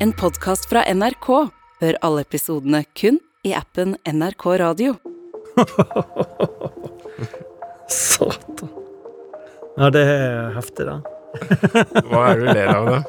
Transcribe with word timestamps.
En 0.00 0.12
podkast 0.12 0.68
fra 0.68 0.94
NRK. 0.94 1.26
Hør 1.80 1.96
alle 2.06 2.22
episodene 2.22 2.84
kun 2.94 3.16
i 3.42 3.50
appen 3.58 3.96
NRK 4.06 4.44
Radio. 4.60 4.94
Satan. 7.90 8.68
Ja, 9.76 9.90
det 9.90 10.04
er 10.06 10.54
heftig, 10.54 10.86
da. 10.86 11.00
Hva 12.12 12.22
er 12.28 12.38
det 12.38 12.46
du 12.46 12.52
ler 12.52 12.70
av, 12.76 12.86
da? 12.92 13.00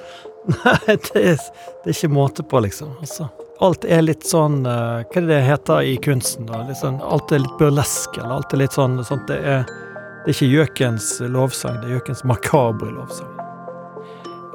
Nei, 0.49 0.95
det 0.95 1.21
er, 1.21 1.37
det 1.37 1.91
er 1.91 1.93
ikke 1.93 2.09
måte 2.09 2.45
på, 2.49 2.61
liksom. 2.65 2.95
Altså, 3.03 3.29
alt 3.61 3.85
er 3.85 4.01
litt 4.07 4.25
sånn 4.25 4.63
eh, 4.65 5.05
Hva 5.05 5.21
er 5.21 5.27
det 5.27 5.29
det 5.29 5.41
heter 5.45 5.91
i 5.91 5.97
kunsten? 6.01 6.49
da? 6.49 6.63
Sånn, 6.79 6.97
alt 7.05 7.29
er 7.37 7.45
litt 7.45 7.57
burlesk, 7.61 8.17
eller 8.17 8.39
alt 8.39 8.57
er 8.57 8.63
litt 8.63 8.77
sånn, 8.77 8.97
sånt. 9.05 9.29
det, 9.29 9.37
er, 9.43 9.69
det 10.25 10.33
er 10.33 10.39
ikke 10.39 10.53
gjøkens 10.55 11.19
lovsang, 11.37 11.83
det 11.83 11.91
er 11.91 11.99
gjøkens 11.99 12.25
makabre 12.33 12.89
lovsang. 12.97 13.38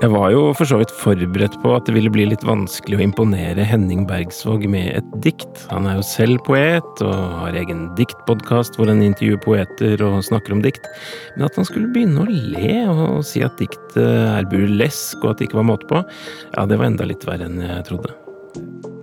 Jeg 0.02 0.10
var 0.10 0.32
jo 0.34 0.48
for 0.58 0.66
så 0.66 0.80
vidt 0.80 0.92
forberedt 0.98 1.54
på 1.62 1.70
at 1.76 1.86
det 1.86 1.94
ville 1.94 2.10
bli 2.12 2.24
litt 2.26 2.42
vanskelig 2.44 2.98
å 2.98 3.04
imponere 3.04 3.66
Henning 3.68 4.02
Bergsvåg 4.08 4.66
med 4.70 4.90
et 4.98 5.12
dikt. 5.22 5.62
Han 5.70 5.86
er 5.86 6.00
jo 6.00 6.06
selv 6.08 6.42
poet 6.48 7.02
og 7.04 7.14
har 7.14 7.58
egen 7.60 7.86
diktpodkast 7.98 8.74
hvor 8.78 8.90
han 8.90 9.04
intervjuer 9.06 9.38
poeter 9.44 10.02
og 10.04 10.18
snakker 10.26 10.56
om 10.56 10.64
dikt. 10.64 10.90
Men 11.36 11.46
at 11.46 11.60
han 11.60 11.68
skulle 11.68 11.92
begynne 11.94 12.26
å 12.26 12.28
le 12.28 12.76
og 12.90 13.22
si 13.28 13.44
at 13.46 13.54
diktet 13.62 14.02
er 14.02 14.50
burlesk 14.50 15.22
og 15.22 15.32
at 15.32 15.40
det 15.40 15.48
ikke 15.48 15.62
var 15.62 15.70
måte 15.70 15.88
på, 15.90 16.02
ja, 16.02 16.66
det 16.66 16.80
var 16.80 16.90
enda 16.90 17.06
litt 17.08 17.26
verre 17.28 17.46
enn 17.46 17.62
jeg 17.62 17.88
trodde. 17.88 18.12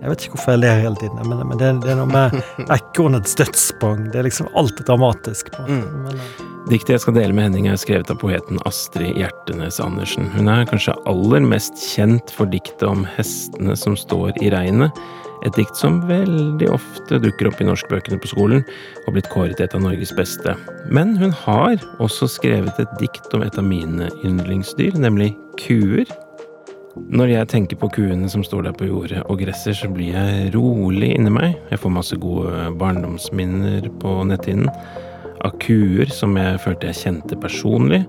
Jeg 0.02 0.10
vet 0.10 0.24
ikke 0.24 0.36
hvorfor 0.36 0.56
jeg 0.56 0.64
ler 0.64 0.80
hele 0.82 0.98
tiden, 0.98 1.20
men, 1.30 1.44
men 1.48 1.60
det, 1.60 1.74
det, 1.84 1.92
er 1.94 2.00
noe 2.00 2.10
med 2.10 2.68
ekornets 2.78 3.36
dødssprang. 3.38 4.08
Det 4.12 4.20
er 4.20 4.28
liksom 4.28 4.52
alt 4.58 4.80
er 4.82 4.92
dramatisk. 4.92 5.52
på 5.54 5.64
en 5.64 5.84
måte. 5.84 6.00
Men, 6.08 6.18
eh, 6.18 6.51
Diktet 6.70 6.94
jeg 6.94 7.02
skal 7.02 7.16
dele 7.16 7.34
med 7.34 7.48
Henning 7.48 7.66
er 7.66 7.78
skrevet 7.80 8.10
av 8.12 8.20
poeten 8.22 8.60
Astrid 8.68 9.16
Hjertenes 9.18 9.80
Andersen. 9.82 10.28
Hun 10.30 10.46
er 10.46 10.68
kanskje 10.70 10.94
aller 11.10 11.42
mest 11.42 11.74
kjent 11.90 12.30
for 12.30 12.46
diktet 12.46 12.84
om 12.86 13.02
hestene 13.16 13.74
som 13.78 13.96
står 13.98 14.38
i 14.46 14.52
regnet. 14.54 15.02
Et 15.42 15.58
dikt 15.58 15.74
som 15.74 15.98
veldig 16.06 16.70
ofte 16.70 17.18
dukker 17.24 17.50
opp 17.50 17.58
i 17.58 17.66
norskbøkene 17.66 18.22
på 18.22 18.30
skolen, 18.30 18.62
og 19.02 19.18
blitt 19.18 19.30
kåret 19.34 19.58
til 19.58 19.66
et 19.66 19.74
av 19.74 19.82
Norges 19.82 20.14
beste. 20.14 20.54
Men 20.86 21.16
hun 21.18 21.34
har 21.42 21.82
også 21.98 22.30
skrevet 22.30 22.78
et 22.78 22.96
dikt 23.02 23.34
om 23.34 23.42
et 23.42 23.58
av 23.58 23.66
mine 23.66 24.12
yndlingsdyr, 24.22 24.94
nemlig 25.02 25.32
kuer. 25.58 26.06
Når 26.94 27.34
jeg 27.34 27.50
tenker 27.50 27.82
på 27.82 27.90
kuene 27.98 28.30
som 28.30 28.46
står 28.46 28.68
der 28.68 28.78
på 28.78 28.86
jordet 28.86 29.26
og 29.26 29.42
gresser, 29.42 29.74
så 29.74 29.90
blir 29.90 30.14
jeg 30.14 30.52
rolig 30.54 31.16
inni 31.16 31.32
meg. 31.34 31.56
Jeg 31.74 31.82
får 31.82 31.98
masse 31.98 32.22
gode 32.22 32.68
barndomsminner 32.78 33.90
på 33.98 34.20
netthinnen 34.30 34.70
av 35.46 35.56
kuer 35.62 36.10
som 36.12 36.36
jeg 36.38 36.60
følte 36.62 36.90
jeg 36.90 37.00
kjente 37.00 37.38
personlig. 37.40 38.02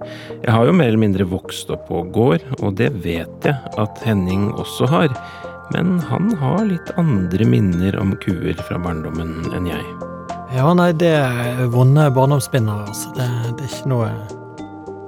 Jeg 0.44 0.54
har 0.54 0.68
jo 0.68 0.76
mer 0.76 0.92
eller 0.92 1.02
mindre 1.02 1.28
vokst 1.30 1.72
opp 1.74 1.88
på 1.90 2.04
gård, 2.14 2.46
og 2.62 2.78
det 2.80 2.92
vet 3.04 3.48
jeg 3.48 3.58
at 3.82 4.04
Henning 4.06 4.52
også 4.54 4.90
har. 4.92 5.16
Men 5.74 5.98
han 6.10 6.34
har 6.42 6.66
litt 6.68 6.92
andre 7.02 7.48
minner 7.50 7.98
om 8.02 8.14
kuer 8.22 8.58
fra 8.68 8.78
barndommen 8.82 9.54
enn 9.56 9.70
jeg. 9.72 9.86
Ja, 10.54 10.68
nei, 10.78 10.92
det 10.94 11.16
er 11.18 11.64
vonde 11.74 12.06
barndomsminner, 12.14 12.84
altså. 12.86 13.10
Det, 13.18 13.26
det 13.58 13.66
er 13.66 13.72
ikke 13.74 13.90
noe 13.90 14.12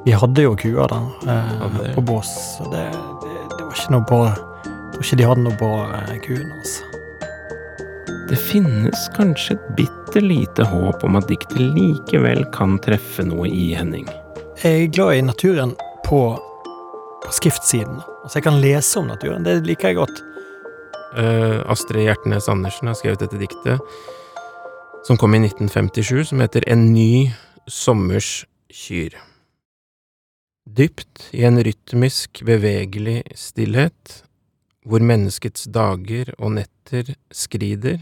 Vi 0.06 0.14
hadde 0.18 0.46
jo 0.46 0.56
kuer 0.58 0.90
da, 0.90 1.02
eh, 1.30 1.94
på 1.94 2.02
bås, 2.06 2.32
så 2.58 2.66
det, 2.72 2.88
det, 3.22 3.38
det 3.54 3.62
var 3.62 3.78
ikke 3.78 3.94
noe 3.94 4.10
bra 4.10 4.22
Jeg 4.32 4.92
tror 4.96 5.06
ikke 5.06 5.20
de 5.22 5.30
hadde 5.30 5.46
noe 5.46 5.60
bra, 5.62 5.74
eh, 6.02 6.18
kuene, 6.26 6.60
altså. 6.64 6.95
Det 8.26 8.38
finnes 8.42 9.10
kanskje 9.14 9.54
et 9.54 9.66
bitte 9.78 10.22
lite 10.22 10.66
håp 10.66 11.04
om 11.06 11.18
at 11.20 11.28
diktet 11.30 11.60
likevel 11.62 12.40
kan 12.56 12.80
treffe 12.82 13.22
noe 13.22 13.46
i 13.46 13.68
Henning. 13.78 14.08
Jeg 14.64 14.88
er 14.88 14.94
glad 14.96 15.20
i 15.20 15.26
naturen 15.28 15.76
på, 16.08 16.22
på 17.22 17.34
skriftsiden. 17.38 18.00
Altså, 18.24 18.40
jeg 18.40 18.48
kan 18.48 18.58
lese 18.64 18.98
om 18.98 19.12
naturen. 19.12 19.46
Det 19.46 19.60
liker 19.68 19.92
jeg 19.92 20.00
godt. 20.00 20.24
Uh, 21.14 21.62
Astrid 21.70 22.08
Hjertnes 22.08 22.50
Andersen 22.50 22.90
har 22.90 22.98
skrevet 22.98 23.22
dette 23.22 23.38
diktet, 23.38 23.94
som 25.06 25.22
kom 25.22 25.38
i 25.38 25.44
1957, 25.44 26.32
som 26.32 26.42
heter 26.42 26.66
En 26.66 26.88
ny 26.96 27.30
sommers 27.70 28.48
kyr. 28.74 29.20
Dypt 30.66 31.30
i 31.30 31.46
en 31.46 31.62
rytmisk, 31.62 32.42
bevegelig 32.42 33.22
stillhet, 33.38 34.18
hvor 34.82 35.06
menneskets 35.06 35.70
dager 35.70 36.34
og 36.40 36.58
netter 36.58 37.14
skrider, 37.30 38.02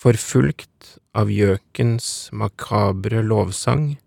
forfulgt 0.00 0.96
av 1.12 1.28
gjøkens 1.32 2.30
makabre 2.32 3.20
lovsang 3.26 3.98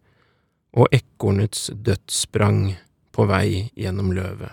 og 0.73 0.89
ekornets 0.95 1.67
dødssprang 1.85 2.73
på 3.13 3.27
vei 3.29 3.69
gjennom 3.77 4.09
løvet. 4.15 4.49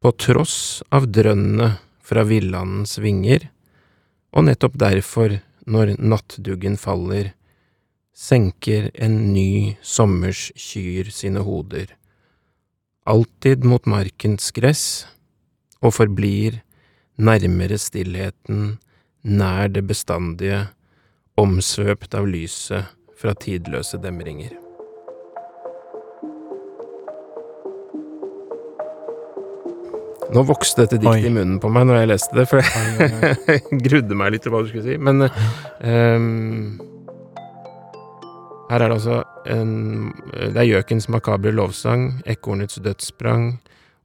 På 0.00 0.14
tross 0.16 0.80
av 0.88 1.10
drønnet 1.12 1.82
fra 2.00 2.24
villandens 2.24 2.96
vinger, 3.02 3.50
og 4.32 4.46
nettopp 4.48 4.78
derfor, 4.80 5.36
når 5.68 5.98
nattduggen 6.00 6.78
faller, 6.80 7.34
senker 8.16 8.88
en 8.94 9.34
ny 9.34 9.76
sommers 9.84 10.48
kyr 10.56 11.10
sine 11.12 11.44
hoder, 11.44 11.92
alltid 13.04 13.66
mot 13.68 13.84
markens 13.84 14.48
gress, 14.56 14.84
og 15.84 15.92
forblir 15.98 16.62
nærmere 17.20 17.76
stillheten, 17.80 18.78
nær 19.22 19.68
det 19.68 19.82
bestandige, 19.88 20.66
omsvøpt 21.40 22.14
av 22.16 22.28
lyset 22.28 22.90
fra 23.20 23.34
tidløse 23.36 24.00
demringer. 24.00 24.56
Nå 30.30 30.44
vokste 30.46 30.84
dette 30.84 31.00
diktet 31.02 31.26
i 31.26 31.32
munnen 31.34 31.58
på 31.62 31.68
meg 31.74 31.88
når 31.88 31.98
jeg 31.98 32.10
leste 32.12 32.38
det, 32.38 32.46
for 32.46 32.62
jeg 32.62 33.80
grudde 33.82 34.18
meg 34.18 34.34
litt 34.34 34.44
til 34.46 34.54
hva 34.54 34.62
du 34.62 34.70
skulle 34.70 34.86
si. 34.86 34.94
Men 35.00 35.26
um, 35.26 36.78
her 38.70 38.84
er 38.84 38.86
det 38.86 38.98
altså 39.00 39.18
en 39.50 40.12
Det 40.30 40.60
er 40.60 40.68
gjøkens 40.68 41.08
makabre 41.10 41.50
lovsang, 41.56 42.20
ekornets 42.30 42.78
dødssprang 42.84 43.56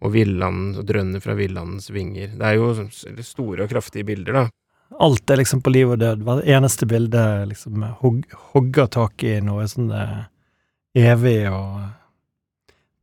og 0.01 0.13
villand, 0.15 0.79
drønnet 0.87 1.23
fra 1.23 1.35
villandens 1.37 1.91
vinger. 1.93 2.33
Det 2.39 2.47
er 2.47 2.57
jo 2.57 2.73
store 3.21 3.65
og 3.65 3.71
kraftige 3.71 4.07
bilder, 4.07 4.41
da. 4.41 4.64
Alt 4.89 5.29
er 5.29 5.41
liksom 5.41 5.61
på 5.61 5.73
liv 5.73 5.91
og 5.91 5.99
død. 5.99 6.23
Hvert 6.23 6.47
eneste 6.47 6.87
bilde 6.87 7.21
liksom 7.49 7.83
hog, 8.01 8.23
hogger 8.53 8.87
tak 8.91 9.23
i 9.25 9.37
noe 9.43 9.65
sånn 9.67 9.89
eh, 9.91 10.25
evig 10.95 11.39
og 11.51 11.81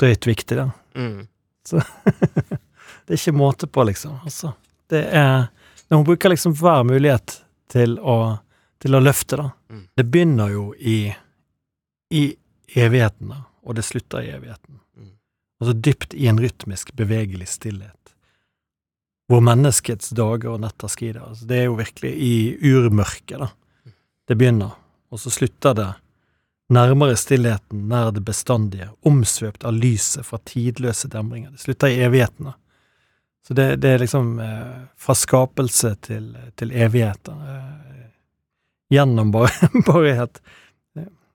drøyt 0.01 0.27
viktig, 0.27 0.59
da. 0.59 0.71
Mm. 0.95 1.27
Det 3.07 3.17
er 3.17 3.19
ikke 3.19 3.35
måte 3.35 3.67
på, 3.67 3.85
liksom. 3.85 4.21
Altså, 4.25 4.53
det 4.91 5.03
er 5.11 5.49
Når 5.89 5.99
hun 5.99 6.07
bruker 6.07 6.31
liksom 6.33 6.55
hver 6.57 6.85
mulighet 6.89 7.35
til 7.73 7.99
å, 7.99 8.39
til 8.81 8.97
å 8.97 9.01
løfte, 9.03 9.37
da. 9.37 9.51
Mm. 9.69 9.83
Det 9.99 10.05
begynner 10.09 10.53
jo 10.55 10.63
i, 10.79 11.13
i 12.15 12.23
evigheten, 12.73 13.35
da, 13.35 13.43
og 13.67 13.77
det 13.77 13.85
slutter 13.85 14.25
i 14.25 14.31
evigheten. 14.33 14.79
Mm. 14.97 15.11
Altså 15.61 15.75
dypt 15.89 16.15
i 16.15 16.31
en 16.31 16.41
rytmisk, 16.41 16.95
bevegelig 16.97 17.51
stillhet. 17.53 18.12
Hvor 19.33 19.41
menneskets 19.45 20.13
dager 20.13 20.53
og 20.53 20.61
netter 20.61 20.91
skrider. 20.93 21.25
Altså, 21.25 21.49
det 21.49 21.63
er 21.63 21.69
jo 21.71 21.79
virkelig 21.79 22.13
i 22.13 22.33
urmørket, 22.69 23.39
da. 23.41 23.49
Det 24.29 24.37
begynner, 24.39 24.75
og 25.11 25.21
så 25.21 25.33
slutter 25.33 25.77
det 25.77 25.89
nærmere 26.73 27.17
stillheten, 27.17 27.87
nær 27.89 28.13
det 28.13 28.23
bestandige, 28.25 28.91
omsvøpt 29.09 29.65
av 29.69 29.77
lyset 29.77 30.27
fra 30.27 30.39
tidløse 30.49 31.09
demringer. 31.13 31.53
Det 31.53 31.65
slutter 31.65 31.93
i 31.93 32.01
evighetene. 32.07 32.55
Så 33.47 33.55
det, 33.59 33.67
det 33.83 33.91
er 33.91 34.03
liksom 34.05 34.37
eh, 34.41 34.83
fra 34.97 35.15
skapelse 35.19 35.95
til, 36.07 36.31
til 36.57 36.73
evigheter. 36.73 37.33
Eh, 37.55 38.05
gjennom 38.95 39.33
bare, 39.35 39.51
bare 39.89 40.15
helt 40.21 40.43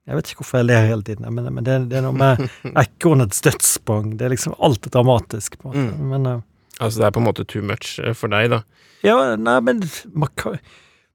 Jeg 0.07 0.15
vet 0.15 0.29
ikke 0.29 0.39
hvorfor 0.39 0.61
jeg 0.61 0.69
ler 0.69 0.85
hele 0.87 1.03
tiden, 1.03 1.25
men, 1.35 1.49
men 1.51 1.65
det, 1.67 1.81
det 1.91 1.97
er 1.99 2.05
noe 2.05 2.15
med 2.15 2.45
ekornets 2.85 3.43
dødssprang. 3.43 4.13
Det 4.17 4.25
er 4.25 4.31
liksom 4.31 4.55
alt 4.63 4.87
er 4.87 4.93
dramatisk. 4.95 5.59
på 5.59 5.67
en 5.67 5.73
måte. 5.73 5.97
Mm. 5.97 6.13
Men 6.13 6.29
eh, 6.31 6.45
Altså, 6.77 6.99
det 6.99 7.07
er 7.07 7.13
på 7.15 7.21
en 7.21 7.25
måte 7.25 7.45
too 7.49 7.63
much 7.65 7.97
eh, 8.03 8.13
for 8.17 8.31
deg, 8.31 8.51
da. 8.53 8.61
ja, 9.05 9.17
nei, 9.39 9.57
men 9.65 9.81
kan, 10.37 10.59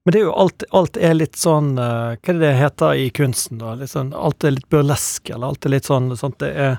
Men 0.02 0.14
det 0.14 0.18
er 0.18 0.24
jo 0.26 0.34
alt, 0.34 0.64
alt 0.74 0.98
er 0.98 1.14
litt 1.14 1.38
sånn 1.38 1.76
eh, 1.78 2.16
Hva 2.18 2.32
er 2.32 2.40
det 2.40 2.42
det 2.42 2.54
heter 2.58 2.98
i 2.98 3.08
kunsten, 3.14 3.60
da? 3.62 3.76
Sånn, 3.86 4.10
alt 4.16 4.44
er 4.44 4.56
litt 4.56 4.68
burlesk, 4.72 5.30
eller 5.30 5.52
alt 5.52 5.66
er 5.66 5.76
litt 5.76 5.90
sånn, 5.90 6.10
sånt, 6.18 6.40
det, 6.42 6.50
er, 6.50 6.78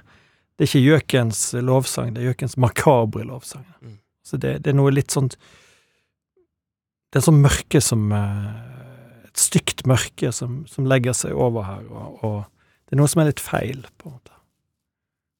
det 0.57 0.65
er 0.65 0.71
ikke 0.71 0.83
gjøkens 0.83 1.45
lovsang, 1.63 2.11
det 2.13 2.23
er 2.23 2.31
gjøkens 2.33 2.57
makabre 2.59 3.23
lovsang. 3.29 3.63
Mm. 3.79 3.97
Så 4.27 4.39
det, 4.39 4.57
det 4.65 4.73
er 4.73 4.79
noe 4.79 4.91
litt 4.91 5.15
sånn 5.15 5.31
Det 5.31 7.19
er 7.19 7.25
sånn 7.25 7.41
mørke 7.43 7.81
som 7.83 8.05
eh, 8.15 9.25
Et 9.29 9.39
stygt 9.47 9.87
mørke 9.87 10.31
som, 10.35 10.63
som 10.67 10.87
legger 10.87 11.15
seg 11.15 11.35
over 11.35 11.67
her, 11.69 11.87
og, 11.87 12.23
og 12.23 12.39
det 12.83 12.97
er 12.97 12.99
noe 12.99 13.09
som 13.09 13.23
er 13.23 13.31
litt 13.31 13.41
feil, 13.41 13.87
på 13.97 14.09
en 14.09 14.19
måte. 14.19 14.35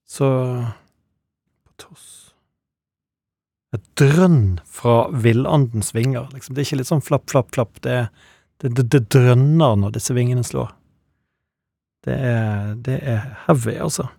Så 0.09 0.27
På 1.67 1.75
tross 1.83 2.22
Et 3.73 3.85
drønn 3.97 4.59
fra 4.69 5.07
villandens 5.09 5.95
vinger, 5.95 6.27
liksom. 6.33 6.53
Det 6.53 6.61
er 6.61 6.67
ikke 6.67 6.81
litt 6.83 6.91
sånn 6.91 7.01
flapp, 7.01 7.25
flapp, 7.31 7.49
flapp. 7.55 7.79
Det, 7.81 7.97
det, 8.61 8.69
det, 8.77 8.85
det 8.93 9.01
drønner 9.15 9.79
når 9.81 9.95
disse 9.95 10.13
vingene 10.13 10.45
slår. 10.45 10.75
Det 12.05 12.13
er, 12.13 12.75
det 12.85 12.99
er 13.01 13.25
heavy, 13.47 13.77
altså. 13.81 14.09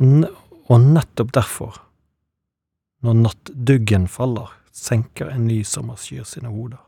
Og, 0.00 0.80
nettopp 0.80 1.30
derfor 1.32 1.78
Når 3.04 3.14
nattduggen 3.20 4.06
faller, 4.08 4.50
senker 4.72 5.30
en 5.32 5.46
ny 5.48 5.62
sommerskyr 5.64 6.24
sine 6.28 6.50
hoder. 6.52 6.80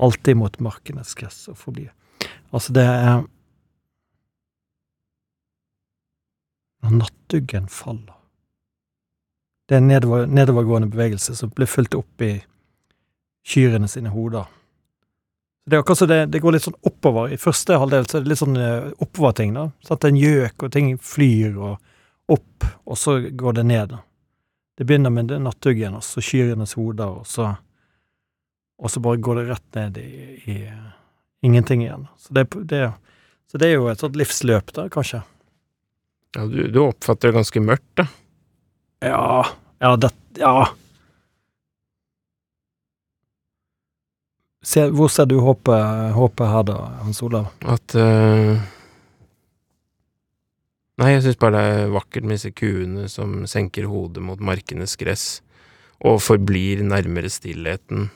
Alltid 0.00 0.38
mot 0.40 0.58
markenes 0.64 1.12
gress 1.18 1.44
og 1.52 1.58
forbi. 1.60 1.86
Altså, 2.52 2.72
det 2.76 2.84
er 2.84 3.24
Når 6.82 6.98
nattduggen 7.00 7.68
faller 7.72 8.21
Det 9.68 9.76
er 9.76 9.82
en 9.82 9.88
nedover, 9.88 10.26
nedovergående 10.26 10.90
bevegelse 10.90 11.36
som 11.38 11.52
blir 11.54 11.70
fulgt 11.70 11.94
opp 11.94 12.24
i 12.24 12.34
kyrne 13.46 13.88
sine 13.88 14.10
hoder. 14.12 14.50
Det 15.66 15.76
er 15.76 15.82
akkurat 15.82 15.98
så 15.98 16.08
det, 16.10 16.20
det 16.34 16.40
går 16.42 16.56
litt 16.56 16.64
sånn 16.66 16.78
oppover. 16.88 17.30
I 17.30 17.38
første 17.38 17.76
halvdel 17.78 18.08
så 18.10 18.18
er 18.18 18.24
det 18.24 18.32
litt 18.32 18.40
sånn 18.40 18.58
eh, 18.58 18.88
oppoverting, 19.04 19.52
da. 19.54 19.68
Sånn 19.86 20.00
at 20.00 20.06
en 20.08 20.18
gjøk, 20.18 20.64
og 20.66 20.72
ting 20.74 20.88
flyr 20.98 21.54
og 21.54 22.32
opp, 22.34 22.66
og 22.82 22.98
så 22.98 23.20
går 23.30 23.60
det 23.60 23.66
ned. 23.70 23.92
da. 23.94 24.00
Det 24.78 24.86
begynner 24.88 25.14
med 25.14 25.30
nattuggen, 25.44 25.94
og 25.94 26.02
så 26.06 26.24
kyrenes 26.24 26.74
hoder, 26.78 27.20
og 27.22 27.28
så 27.30 27.54
Og 28.82 28.90
så 28.90 28.98
bare 28.98 29.20
går 29.22 29.36
det 29.38 29.42
rett 29.46 29.76
ned 29.76 29.98
i, 29.98 30.06
i 30.50 30.54
ingenting 31.46 31.84
igjen. 31.84 32.08
Så 32.18 32.34
det, 32.34 32.48
det, 32.66 32.80
så 33.46 33.58
det 33.58 33.68
er 33.68 33.76
jo 33.76 33.86
et 33.86 34.00
sånt 34.02 34.16
livsløp, 34.18 34.72
da, 34.74 34.88
kanskje. 34.90 35.20
Ja, 36.34 36.46
du, 36.50 36.64
du 36.66 36.80
oppfatter 36.82 37.30
det 37.30 37.36
ganske 37.36 37.62
mørkt, 37.62 37.92
da. 38.00 38.08
Ja 39.02 39.42
Ja, 39.82 39.96
det 39.96 40.12
Ja. 40.38 40.68
Se, 44.62 44.84
hvor 44.94 45.10
ser 45.10 45.26
du 45.26 45.40
håpet, 45.42 46.12
håpet 46.14 46.46
her, 46.52 46.62
da, 46.68 46.76
Hans 47.02 47.18
Olav? 47.26 47.48
At 47.66 47.96
uh, 47.98 48.60
Nei, 51.02 51.08
jeg 51.16 51.24
syns 51.24 51.38
bare 51.40 51.56
det 51.56 51.62
er 51.80 51.94
vakkert 51.96 52.26
med 52.28 52.36
disse 52.38 52.52
kuene 52.54 53.08
som 53.10 53.40
senker 53.50 53.88
hodet 53.90 54.22
mot 54.22 54.38
markenes 54.44 54.94
gress, 55.00 55.24
og 56.04 56.20
forblir 56.22 56.84
nærmere 56.86 57.30
stillheten, 57.32 58.10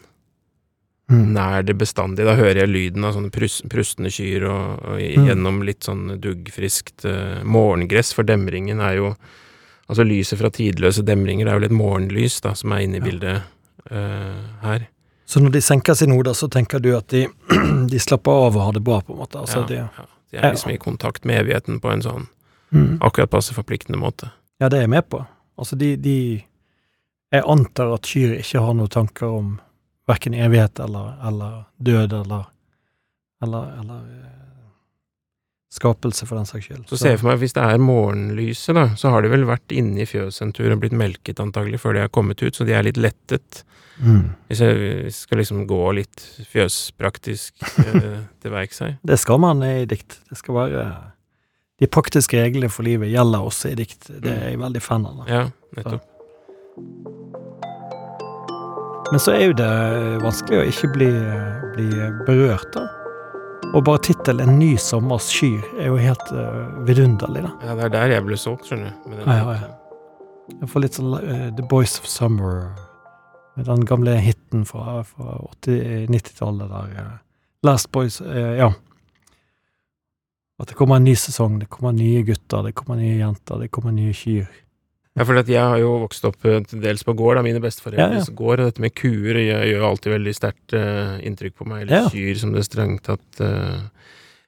Mm. 1.07 1.29
nær 1.37 1.63
det 1.63 1.77
bestandige. 1.79 2.27
Da 2.27 2.33
hører 2.35 2.59
jeg 2.65 2.69
lyden 2.73 3.05
av 3.07 3.13
sånne 3.15 3.31
prus 3.31 3.61
prustende 3.71 4.11
kyr 4.11 4.43
og, 4.51 4.81
og 4.91 4.97
Mm. 4.99 5.27
gjennom 5.29 5.61
litt 5.63 5.85
sånn 5.87 6.17
duggfriskt 6.19 7.05
uh, 7.07 7.45
morgengress, 7.47 8.11
for 8.13 8.27
demringen 8.27 8.81
er 8.83 8.97
jo 8.97 9.13
Altså 9.87 10.05
lyset 10.07 10.41
fra 10.41 10.51
tidløse 10.51 11.05
demringer 11.07 11.47
er 11.47 11.59
jo 11.59 11.65
litt 11.67 11.75
morgenlys, 11.75 12.41
da, 12.43 12.55
som 12.59 12.73
er 12.75 12.85
inne 12.87 12.99
i 12.99 13.01
Ja. 13.01 13.05
bildet 13.05 13.43
uh, 13.91 14.43
her. 14.63 14.89
Så 15.27 15.41
når 15.43 15.57
de 15.57 15.63
senker 15.63 15.95
sine 15.95 16.15
hoder, 16.15 16.35
så 16.35 16.49
tenker 16.49 16.79
du 16.79 16.97
at 16.97 17.09
de, 17.09 17.27
de 17.93 17.99
slapper 17.99 18.47
av 18.47 18.57
og 18.57 18.63
har 18.63 18.73
det 18.73 18.83
bra, 18.87 19.01
på 19.01 19.15
en 19.15 19.19
måte? 19.19 19.39
Altså, 19.39 19.63
ja, 19.63 19.67
de, 19.67 19.75
ja. 19.75 20.09
De 20.31 20.41
er 20.43 20.51
liksom 20.55 20.73
i 20.75 20.79
kontakt 20.83 21.25
med 21.25 21.41
evigheten 21.41 21.79
på 21.81 21.91
en 21.91 22.03
sånn 22.03 22.27
mm. 22.75 22.99
akkurat 23.01 23.31
passe 23.31 23.55
forpliktende 23.55 23.99
måte. 23.99 24.31
Ja, 24.59 24.69
det 24.69 24.81
er 24.81 24.87
jeg 24.87 24.95
med 24.95 25.07
på. 25.09 25.23
Altså, 25.59 25.77
de, 25.77 25.97
de 25.97 26.19
Jeg 27.33 27.43
antar 27.43 27.91
at 27.95 28.07
kyr 28.07 28.37
ikke 28.39 28.61
har 28.63 28.75
noen 28.75 28.91
tanker 28.91 29.27
om 29.27 29.57
verken 30.07 30.35
evighet 30.35 30.79
eller, 30.81 31.17
eller 31.27 31.65
død 31.83 32.13
eller 32.23 32.45
eller, 33.43 33.81
eller 33.81 33.97
eh, 33.97 34.46
skapelse, 35.73 36.27
for 36.29 36.39
den 36.39 36.47
saks 36.49 36.69
skyld. 36.69 36.85
Så 36.89 36.97
ser 37.01 37.15
jeg 37.15 37.21
for 37.21 37.31
meg, 37.33 37.41
hvis 37.43 37.55
det 37.57 37.63
er 37.67 37.81
morgenlyset, 37.83 38.75
da, 38.79 38.85
så 38.97 39.11
har 39.13 39.25
de 39.25 39.33
vel 39.33 39.47
vært 39.49 39.73
inne 39.75 40.05
i 40.05 40.07
fjøset 40.09 40.45
en 40.47 40.53
tur 40.57 40.71
og 40.73 40.79
blitt 40.85 40.95
melket 40.97 41.43
antagelig 41.43 41.81
før 41.83 41.97
de 41.97 42.05
har 42.05 42.13
kommet 42.15 42.43
ut, 42.45 42.55
så 42.57 42.65
de 42.69 42.73
er 42.77 42.87
litt 42.87 43.01
lettet. 43.01 43.65
mm. 43.99 44.23
Hvis 44.49 44.61
jeg 44.63 45.13
skal 45.13 45.39
liksom 45.43 45.67
gå 45.67 45.83
litt 45.99 46.23
fjøspraktisk 46.53 47.67
eh, 47.83 48.23
til 48.43 48.55
verks 48.55 48.81
her. 48.85 48.97
Det 49.03 49.19
skal 49.19 49.43
man 49.43 49.63
i 49.67 49.85
dikt. 49.91 50.21
Det 50.31 50.39
skal 50.39 50.55
være 50.63 50.87
De 51.83 51.87
praktiske 51.93 52.41
reglene 52.41 52.71
for 52.73 52.87
livet 52.87 53.11
gjelder 53.13 53.45
også 53.51 53.69
i 53.75 53.77
dikt. 53.77 54.07
Det 54.09 54.33
er 54.33 54.51
jeg 54.55 54.61
veldig 54.63 54.81
fan 54.81 55.05
av. 55.11 55.19
da. 55.19 55.25
Ja, 55.29 55.43
nettopp. 55.77 56.13
Men 59.13 59.21
så 59.23 59.35
er 59.37 59.45
jo 59.51 59.53
det 59.59 59.73
vanskelig 60.25 60.59
å 60.59 60.65
ikke 60.67 60.89
bli, 60.95 61.11
bli 61.77 61.91
berørt, 62.27 62.71
da. 62.75 62.87
Og 63.75 63.85
bare 63.85 63.99
tittelen 63.99 64.49
'En 64.49 64.59
ny 64.59 64.77
sommers 64.77 65.29
skyr' 65.33 65.65
er 65.79 65.91
jo 65.91 65.97
helt 66.01 66.33
uh, 66.33 66.87
vidunderlig, 66.87 67.43
da. 67.45 67.51
Ja, 67.63 67.75
det 67.75 67.85
er 67.85 67.89
der 67.89 68.15
jeg 68.15 68.25
ble 68.25 68.37
solgt, 68.41 68.67
skjønner 68.69 68.95
du. 69.05 69.17
Ja, 69.27 69.37
ja, 69.37 69.53
ja. 69.53 69.71
Jeg 70.61 70.69
får 70.71 70.85
litt 70.85 70.97
sånn 70.97 71.13
uh, 71.15 71.49
The 71.57 71.67
Boys 71.67 71.99
of 72.01 72.07
Summer, 72.07 72.71
med 73.57 73.67
den 73.67 73.85
gamle 73.89 74.17
hiten 74.21 74.65
fra, 74.69 75.03
fra 75.03 75.39
80 75.65 76.13
90-tallet 76.13 76.69
der 76.71 76.93
Uh, 76.97 77.15
Last 77.67 77.91
Boys 77.93 78.21
eh, 78.21 78.57
Ja. 78.61 78.73
At 80.59 80.69
det 80.69 80.77
kommer 80.79 80.97
en 80.97 81.05
ny 81.05 81.13
sesong, 81.17 81.59
det 81.61 81.69
kommer 81.69 81.93
nye 81.93 82.23
gutter, 82.25 82.63
det 82.65 82.73
kommer 82.73 82.97
nye 82.97 83.19
jenter, 83.19 83.59
det 83.61 83.69
kommer 83.69 83.93
nye 83.93 84.15
kyr. 84.17 84.47
Ja, 85.17 85.25
for 85.25 85.39
jeg 85.41 85.57
har 85.63 85.79
jo 85.81 85.95
vokst 86.03 86.27
opp 86.29 86.45
eh, 86.45 86.59
til 86.69 86.83
dels 86.85 87.05
på 87.07 87.15
gård, 87.17 87.39
da, 87.39 87.45
mine 87.47 87.61
besteforeldres 87.65 88.29
Ja, 88.29 88.37
gård, 88.37 88.61
og 88.61 88.69
dette 88.69 88.83
med 88.85 88.93
kuer 88.99 89.39
gjør, 89.41 89.87
alltid 89.89 90.13
veldig 90.13 90.35
sterkt 90.37 90.75
uh, 90.77 91.17
inntrykk 91.25 91.57
på 91.57 91.69
meg, 91.69 91.87
eller 91.87 92.05
Ja. 92.05 92.11
kyr, 92.13 92.35
som 92.43 92.53
det 92.53 92.67
strengt 92.69 93.07
tatt 93.09 93.41
eh, 93.41 93.87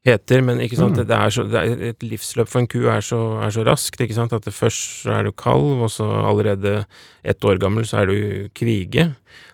heter, 0.08 0.42
men 0.44 0.60
ikke 0.64 0.76
sant, 0.80 0.96
Mm. 0.98 1.06
det, 1.06 1.16
er 1.16 1.30
så, 1.34 1.44
det 1.48 1.60
er 1.60 1.82
et 1.92 2.02
livsløp 2.02 2.48
for 2.48 2.60
en 2.62 2.66
ku 2.70 2.80
er 2.88 3.00
så, 3.04 3.18
er 3.44 3.50
så 3.54 3.64
raskt, 3.68 4.00
ikke 4.00 4.16
sant, 4.16 4.32
at 4.32 4.44
det 4.48 4.54
først 4.56 5.02
så 5.04 5.12
er 5.18 5.28
du 5.28 5.32
kalv, 5.32 5.82
og 5.84 5.90
så 5.92 6.06
allerede 6.28 6.84
ett 7.24 7.44
år 7.44 7.60
gammel 7.62 7.84
så 7.86 8.02
er 8.02 8.06
du 8.12 8.48
kvige, 8.58 9.10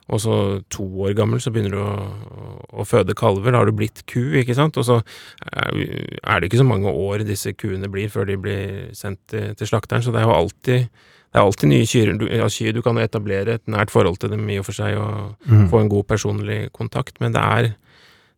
og 0.08 0.20
så 0.20 0.34
to 0.70 0.84
år 1.06 1.14
gammel 1.16 1.40
så 1.40 1.50
begynner 1.50 1.72
du 1.74 1.80
å, 1.80 1.94
å, 2.80 2.84
føde 2.84 3.14
kalver, 3.16 3.50
da 3.54 3.62
har 3.62 3.66
du 3.70 3.72
blitt 3.76 4.02
ku, 4.06 4.20
ikke 4.40 4.54
sant, 4.54 4.76
og 4.76 4.84
så 4.84 5.00
er 5.42 6.40
det 6.40 6.48
ikke 6.50 6.60
så 6.62 6.66
mange 6.68 6.90
år 6.92 7.24
disse 7.26 7.52
kuene 7.56 7.88
blir 7.92 8.10
før 8.12 8.28
de 8.28 8.36
blir 8.40 8.92
sendt 8.96 9.20
til, 9.32 9.54
til 9.58 9.70
slakteren, 9.70 10.04
så 10.04 10.12
det 10.14 10.22
er 10.22 10.28
jo 10.28 10.36
alltid 10.38 10.88
det 11.34 11.40
er 11.40 11.48
alltid 11.48 11.66
nye 11.66 11.86
kyr. 11.90 12.10
Du, 12.14 12.28
ja, 12.30 12.46
kyr. 12.46 12.68
Du 12.76 12.78
kan 12.86 12.94
etablere 13.02 13.56
et 13.56 13.64
nært 13.66 13.90
forhold 13.90 14.20
til 14.22 14.30
dem 14.30 14.44
i 14.54 14.60
og 14.60 14.68
for 14.68 14.76
seg, 14.76 14.94
og 15.02 15.32
Mm. 15.50 15.64
få 15.72 15.80
en 15.80 15.88
god 15.90 16.04
personlig 16.06 16.58
kontakt, 16.72 17.18
men 17.20 17.32
det 17.34 17.42
er 17.42 17.72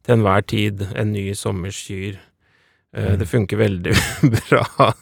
til 0.07 0.17
enhver 0.17 0.47
tid 0.47 0.87
en 0.95 1.13
ny 1.13 1.29
sommers 1.39 1.83
kyr. 1.89 2.17
Eh, 2.17 2.25
Mm. 2.97 3.19
Det 3.21 3.27
funker 3.29 3.59
veldig 3.61 3.93
bra 4.49 4.93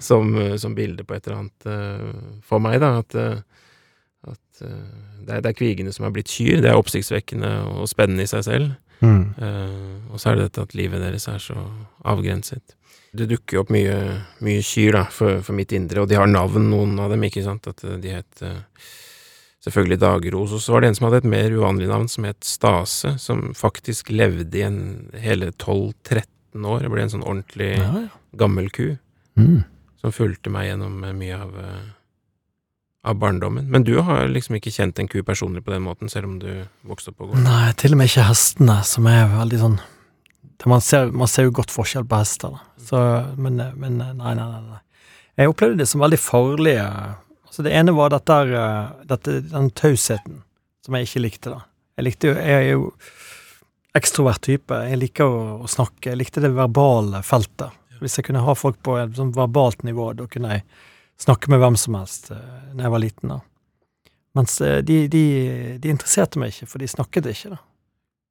som, 0.00 0.30
som 0.56 0.74
bilde 0.74 1.04
på 1.04 1.14
et 1.14 1.26
eller 1.26 1.42
annet 1.42 1.66
eh, 1.68 2.38
for 2.46 2.62
meg, 2.64 2.78
da. 2.80 2.94
At, 3.02 3.16
eh, 3.18 3.42
at 4.30 4.62
eh, 4.64 4.86
det, 5.20 5.34
er, 5.34 5.42
det 5.42 5.50
er 5.50 5.58
kvigene 5.58 5.92
som 5.92 6.06
er 6.08 6.14
blitt 6.14 6.32
kyr. 6.32 6.62
Det 6.62 6.70
er 6.70 6.80
oppsiktsvekkende 6.80 7.52
og 7.74 7.90
spennende 7.90 8.24
i 8.24 8.30
seg 8.30 8.46
selv. 8.46 8.72
Mm. 9.02 9.34
Uh, 9.34 10.14
og 10.14 10.20
så 10.22 10.30
er 10.30 10.38
det 10.38 10.44
dette 10.46 10.62
at 10.62 10.74
livet 10.78 11.02
deres 11.02 11.26
er 11.26 11.40
så 11.42 11.58
avgrenset. 12.06 12.76
Det 13.12 13.26
dukker 13.28 13.58
jo 13.58 13.62
opp 13.64 13.72
mye, 13.74 13.96
mye 14.44 14.62
kyr 14.64 14.96
da, 14.96 15.02
for, 15.12 15.42
for 15.44 15.56
mitt 15.58 15.74
indre, 15.76 16.04
og 16.04 16.08
de 16.08 16.16
har 16.16 16.30
navn, 16.30 16.70
noen 16.70 16.94
av 17.02 17.12
dem, 17.12 17.26
ikke 17.26 17.44
sant, 17.44 17.66
at 17.68 17.82
eh, 17.84 17.98
de 18.00 18.14
het 18.14 18.44
eh, 18.46 18.62
selvfølgelig 19.62 19.98
Dagros, 20.02 20.52
og 20.56 20.60
så 20.64 20.72
var 20.74 20.80
det 20.82 20.88
en 20.92 20.94
som 20.98 21.06
hadde 21.08 21.20
et 21.22 21.30
mer 21.30 21.50
uvanlig 21.54 21.88
navn, 21.90 22.08
som 22.10 22.24
het 22.26 22.42
Stase, 22.44 23.16
som 23.22 23.52
faktisk 23.54 24.10
levde 24.10 24.58
i 24.58 24.64
en 24.66 24.80
hele 25.22 25.52
12-13 25.52 26.66
år. 26.66 26.80
Det 26.82 26.90
ble 26.92 27.02
en 27.06 27.12
sånn 27.14 27.24
ordentlig 27.26 27.76
Ja, 27.78 27.92
ja. 28.06 28.08
gammel 28.36 28.70
ku, 28.74 28.98
Mm. 29.38 29.64
som 30.00 30.12
fulgte 30.12 30.50
meg 30.50 30.66
gjennom 30.68 31.04
eh, 31.04 31.12
mye 31.16 31.36
av, 31.40 31.54
eh, 31.58 31.86
av 33.04 33.14
barndommen. 33.16 33.70
Men 33.70 33.82
du 33.84 33.94
har 34.02 34.26
liksom 34.28 34.56
ikke 34.58 34.70
kjent 34.74 34.98
en 34.98 35.08
ku 35.08 35.22
personlig 35.22 35.64
på 35.64 35.72
den 35.72 35.82
måten, 35.86 36.10
selv 36.10 36.26
om 36.26 36.38
du 36.38 36.66
vokste 36.84 37.08
opp 37.14 37.18
på 37.22 37.30
gården? 37.30 37.44
Nei, 37.46 37.72
til 37.72 37.92
og 37.94 37.98
med 37.98 38.08
ikke 38.10 38.26
hestene, 38.28 38.82
som 38.84 39.06
er 39.06 39.26
veldig 39.28 39.58
sånn 39.58 39.80
man, 40.66 40.80
ser, 40.80 41.08
man 41.10 41.26
ser 41.26 41.48
jo 41.48 41.50
godt 41.50 41.72
forskjell 41.74 42.04
på 42.06 42.18
hester, 42.20 42.52
da. 42.54 42.60
Så, 42.78 42.98
men, 43.36 43.56
men 43.76 43.96
nei, 43.98 44.12
nei, 44.14 44.34
nei, 44.38 44.60
nei. 44.62 44.78
Jeg 45.40 45.48
opplevde 45.50 45.78
det 45.80 45.88
som 45.90 46.00
veldig 46.04 46.18
farlige 46.22 46.84
Altså, 47.52 47.66
det 47.66 47.74
ene 47.76 47.92
var 47.92 48.08
dette, 48.08 48.32
eh, 48.56 48.92
dette 49.04 49.32
den 49.44 49.66
tausheten 49.76 50.38
som 50.80 50.94
jeg 50.96 51.04
ikke 51.04 51.20
likte, 51.20 51.50
da. 51.52 51.58
Jeg 52.00 52.06
likte 52.06 52.30
jo 52.30 52.32
Jeg 52.40 52.54
er 52.54 52.70
jo 52.70 52.86
ekstrovert 53.92 54.40
type. 54.40 54.78
Jeg 54.88 54.96
liker 54.96 55.28
å, 55.28 55.42
å 55.60 55.68
snakke. 55.68 56.14
Jeg 56.14 56.16
likte 56.16 56.40
det 56.40 56.48
verbale 56.56 57.20
feltet. 57.20 57.76
Hvis 58.00 58.16
jeg 58.16 58.24
kunne 58.30 58.40
ha 58.46 58.54
folk 58.56 58.80
på 58.80 58.96
et 59.02 59.12
sånn 59.18 59.34
verbalt 59.36 59.84
nivå, 59.84 60.14
da 60.16 60.24
kunne 60.32 60.54
jeg 60.56 60.64
snakke 61.20 61.52
med 61.52 61.60
hvem 61.60 61.76
som 61.76 62.00
helst 62.00 62.32
eh, 62.32 62.40
når 62.72 62.86
jeg 62.86 62.94
var 62.96 63.04
liten. 63.04 63.34
da. 63.34 63.38
Mens 64.40 64.56
eh, 64.64 64.80
de, 64.80 65.02
de, 65.12 65.24
de 65.76 65.92
interesserte 65.92 66.40
meg 66.40 66.56
ikke, 66.56 66.70
for 66.72 66.80
de 66.80 66.88
snakket 66.88 67.28
ikke, 67.34 67.52
da. 67.52 67.60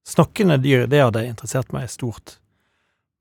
Snakkende 0.09 0.57
dyr, 0.57 0.87
det 0.89 1.05
hadde 1.05 1.27
interessert 1.29 1.69
meg 1.77 1.93
stort. 1.93 2.39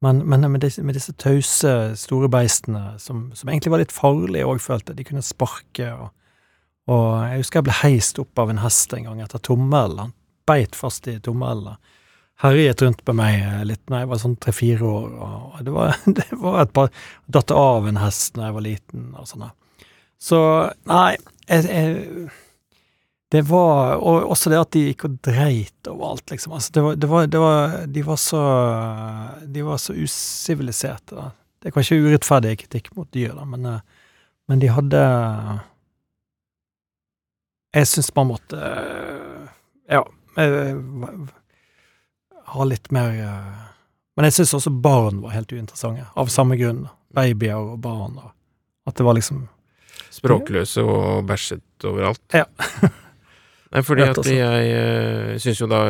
Men, 0.01 0.23
men 0.29 0.47
med, 0.49 0.63
disse, 0.65 0.83
med 0.83 0.97
disse 0.97 1.13
tause, 1.21 1.75
store 2.01 2.31
beistene, 2.33 2.95
som, 2.99 3.29
som 3.37 3.51
egentlig 3.51 3.73
var 3.75 3.83
litt 3.83 3.93
farlige 3.93 4.49
òg, 4.49 4.63
følte 4.65 4.97
de 4.97 5.05
kunne 5.05 5.25
sparke 5.25 5.91
og, 5.93 6.09
og 6.91 7.05
jeg 7.29 7.43
husker 7.43 7.61
jeg 7.61 7.67
ble 7.69 7.79
heist 7.83 8.19
opp 8.23 8.41
av 8.41 8.51
en 8.51 8.63
hest 8.65 8.95
en 8.97 9.11
gang 9.11 9.21
etter 9.23 9.43
tommelen. 9.45 10.09
Han 10.09 10.15
beit 10.49 10.75
fast 10.79 11.07
i 11.11 11.19
tommelen. 11.23 11.77
Herjet 12.41 12.83
rundt 12.83 13.05
med 13.07 13.19
meg 13.19 13.67
litt 13.69 13.83
når 13.93 14.03
jeg 14.03 14.11
var 14.11 14.21
sånn 14.23 14.37
tre-fire 14.41 14.89
år, 14.89 15.11
og 15.21 15.59
det 15.67 15.75
var, 15.77 15.99
det 16.19 16.29
var 16.33 16.63
et 16.63 16.73
par 16.77 16.89
Datt 17.29 17.53
av 17.55 17.89
en 17.91 18.01
hest 18.01 18.39
når 18.39 18.49
jeg 18.49 18.57
var 18.57 18.67
liten, 18.67 19.09
og 19.21 19.29
sånn. 19.29 19.51
Så 20.21 20.41
nei, 20.89 21.13
jeg, 21.47 21.69
jeg 21.69 22.31
det 23.31 23.45
var 23.47 24.01
Og 24.03 24.31
også 24.35 24.51
det 24.51 24.59
at 24.59 24.71
de 24.75 24.81
gikk 24.89 25.05
og 25.07 25.19
dreit 25.23 25.89
overalt, 25.91 26.31
liksom. 26.33 26.55
Altså, 26.57 26.73
det 26.75 26.83
var, 26.83 26.97
det 26.97 27.11
var, 27.11 27.27
det 27.31 27.43
var 27.43 27.75
De 27.87 28.03
var 28.07 28.19
så 28.19 28.43
De 29.47 29.63
var 29.63 29.79
så 29.79 29.95
usiviliserte, 29.95 31.15
da. 31.15 31.31
Det 31.61 31.69
er 31.71 31.77
kanskje 31.77 32.01
urettferdig 32.01 32.57
kritikk 32.63 32.95
mot 32.97 33.07
dyr, 33.13 33.35
da, 33.37 33.45
men, 33.45 33.67
eh, 33.69 34.07
men 34.49 34.63
de 34.63 34.71
hadde 34.73 35.03
jeg 37.71 37.87
syns 37.87 38.11
man 38.17 38.31
måtte 38.33 38.59
eh, 38.59 39.51
Ja, 39.95 40.03
eh, 40.43 40.77
ha 42.55 42.67
litt 42.67 42.91
mer 42.95 43.15
eh, 43.15 43.61
Men 44.17 44.27
jeg 44.27 44.41
syns 44.41 44.57
også 44.59 44.73
barn 44.75 45.23
var 45.23 45.37
helt 45.37 45.53
uinteressante, 45.53 46.09
av 46.19 46.33
samme 46.33 46.59
grunn. 46.59 46.89
Babyer 47.15 47.59
og 47.59 47.79
barn. 47.83 48.19
Og 48.19 48.91
at 48.91 48.99
det 48.99 49.07
var 49.07 49.17
liksom 49.19 49.47
Språkløse 50.11 50.83
og 50.83 51.29
bæsjet 51.29 51.87
overalt. 51.87 52.23
Ja. 52.35 52.45
Nei, 53.71 53.85
fordi 53.87 54.03
at 54.03 54.27
jeg 54.27 54.71
uh, 54.75 55.37
syns 55.39 55.61
jo 55.63 55.69
da 55.71 55.85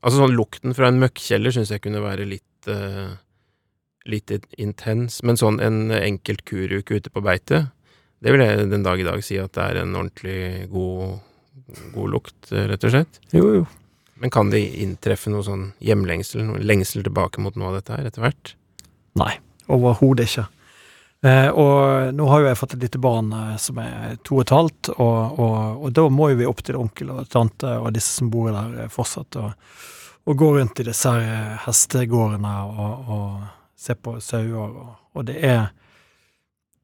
Altså 0.00 0.20
sånn 0.20 0.36
lukten 0.36 0.76
fra 0.76 0.88
en 0.88 1.00
møkkjeller 1.02 1.52
syns 1.52 1.72
jeg 1.74 1.82
kunne 1.82 2.02
være 2.04 2.28
litt 2.28 2.70
uh, 2.70 3.10
Litt 4.08 4.32
intens. 4.56 5.18
Men 5.26 5.36
sånn 5.36 5.58
en 5.60 5.90
enkelt 5.92 6.46
kuruke 6.48 6.96
ute 6.96 7.10
på 7.12 7.20
beite, 7.20 7.66
det 8.24 8.32
vil 8.32 8.42
jeg 8.44 8.68
den 8.70 8.84
dag 8.84 9.00
i 9.00 9.04
dag 9.04 9.20
si 9.24 9.36
at 9.40 9.52
det 9.56 9.66
er 9.66 9.80
en 9.82 9.92
ordentlig 9.96 10.70
god, 10.72 11.18
god 11.92 12.14
lukt, 12.14 12.38
eh, 12.52 12.64
rett 12.68 12.86
og 12.88 12.94
slett. 12.94 13.20
Jo, 13.36 13.44
jo. 13.58 13.66
Men 14.20 14.32
kan 14.32 14.48
det 14.52 14.60
inntreffe 14.82 15.32
noe 15.32 15.44
sånn 15.44 15.70
hjemlengsel, 15.84 16.42
noe 16.48 16.64
lengsel 16.64 17.04
tilbake 17.06 17.44
mot 17.44 17.56
noe 17.56 17.70
av 17.70 17.78
dette 17.78 17.96
her 17.96 18.08
etter 18.08 18.24
hvert? 18.24 18.54
Nei, 19.20 19.32
overhodet 19.72 20.28
ikke. 20.28 20.46
Eh, 21.20 21.48
og 21.48 22.14
nå 22.16 22.26
har 22.30 22.40
jo 22.40 22.48
jeg 22.48 22.56
fått 22.56 22.74
et 22.78 22.84
lite 22.86 23.00
barn 23.02 23.32
eh, 23.36 23.56
som 23.60 23.78
er 23.82 24.14
to 24.24 24.38
og 24.38 24.46
et 24.46 24.52
halvt, 24.56 24.92
og, 24.94 25.40
og, 25.40 25.82
og 25.84 25.92
da 25.96 26.06
må 26.08 26.30
jo 26.30 26.38
vi 26.38 26.46
opp 26.48 26.62
til 26.64 26.78
onkel 26.80 27.10
og 27.12 27.26
tante 27.28 27.74
og 27.76 27.90
disse 27.92 28.14
som 28.16 28.30
bor 28.32 28.48
der, 28.54 28.86
eh, 28.86 28.92
fortsatt, 28.92 29.36
og, 29.36 29.74
og 30.24 30.38
gå 30.40 30.48
rundt 30.56 30.80
i 30.80 30.86
disse 30.88 31.12
her 31.12 31.26
eh, 31.26 31.58
hestegårdene 31.66 32.54
og, 32.70 33.42
se 33.80 33.94
på 33.96 34.18
sauer, 34.20 34.72
og 35.16 35.22
det 35.24 35.38
er 35.40 35.70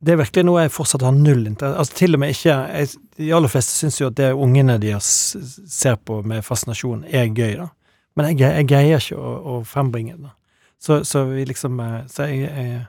det 0.01 0.13
er 0.15 0.19
virkelig 0.21 0.45
noe 0.47 0.63
jeg 0.63 0.73
fortsatt 0.73 1.03
har 1.05 1.13
null 1.13 1.47
interesse 1.49 1.81
Altså 1.81 1.97
til 1.99 2.17
og 2.17 2.21
med 2.21 2.33
ikke 2.33 2.55
jeg, 2.55 2.89
De 3.17 3.31
aller 3.37 3.53
fleste 3.53 3.73
syns 3.73 4.01
jo 4.01 4.09
at 4.09 4.17
det 4.17 4.31
ungene 4.33 4.77
deres 4.81 5.09
ser 5.73 5.97
på 5.97 6.23
med 6.25 6.45
fascinasjon, 6.45 7.05
er 7.09 7.29
gøy, 7.33 7.57
da. 7.61 7.69
Men 8.17 8.31
jeg, 8.31 8.41
jeg 8.45 8.69
greier 8.69 9.01
ikke 9.01 9.21
å, 9.21 9.33
å 9.37 9.55
frembringe 9.69 10.17
det. 10.21 10.33
Så, 10.81 11.03
så 11.05 11.25
vi 11.29 11.45
liksom 11.49 11.81
eh, 11.81 11.99
Så 12.13 12.29
jeg, 12.29 12.49
jeg 12.49 12.85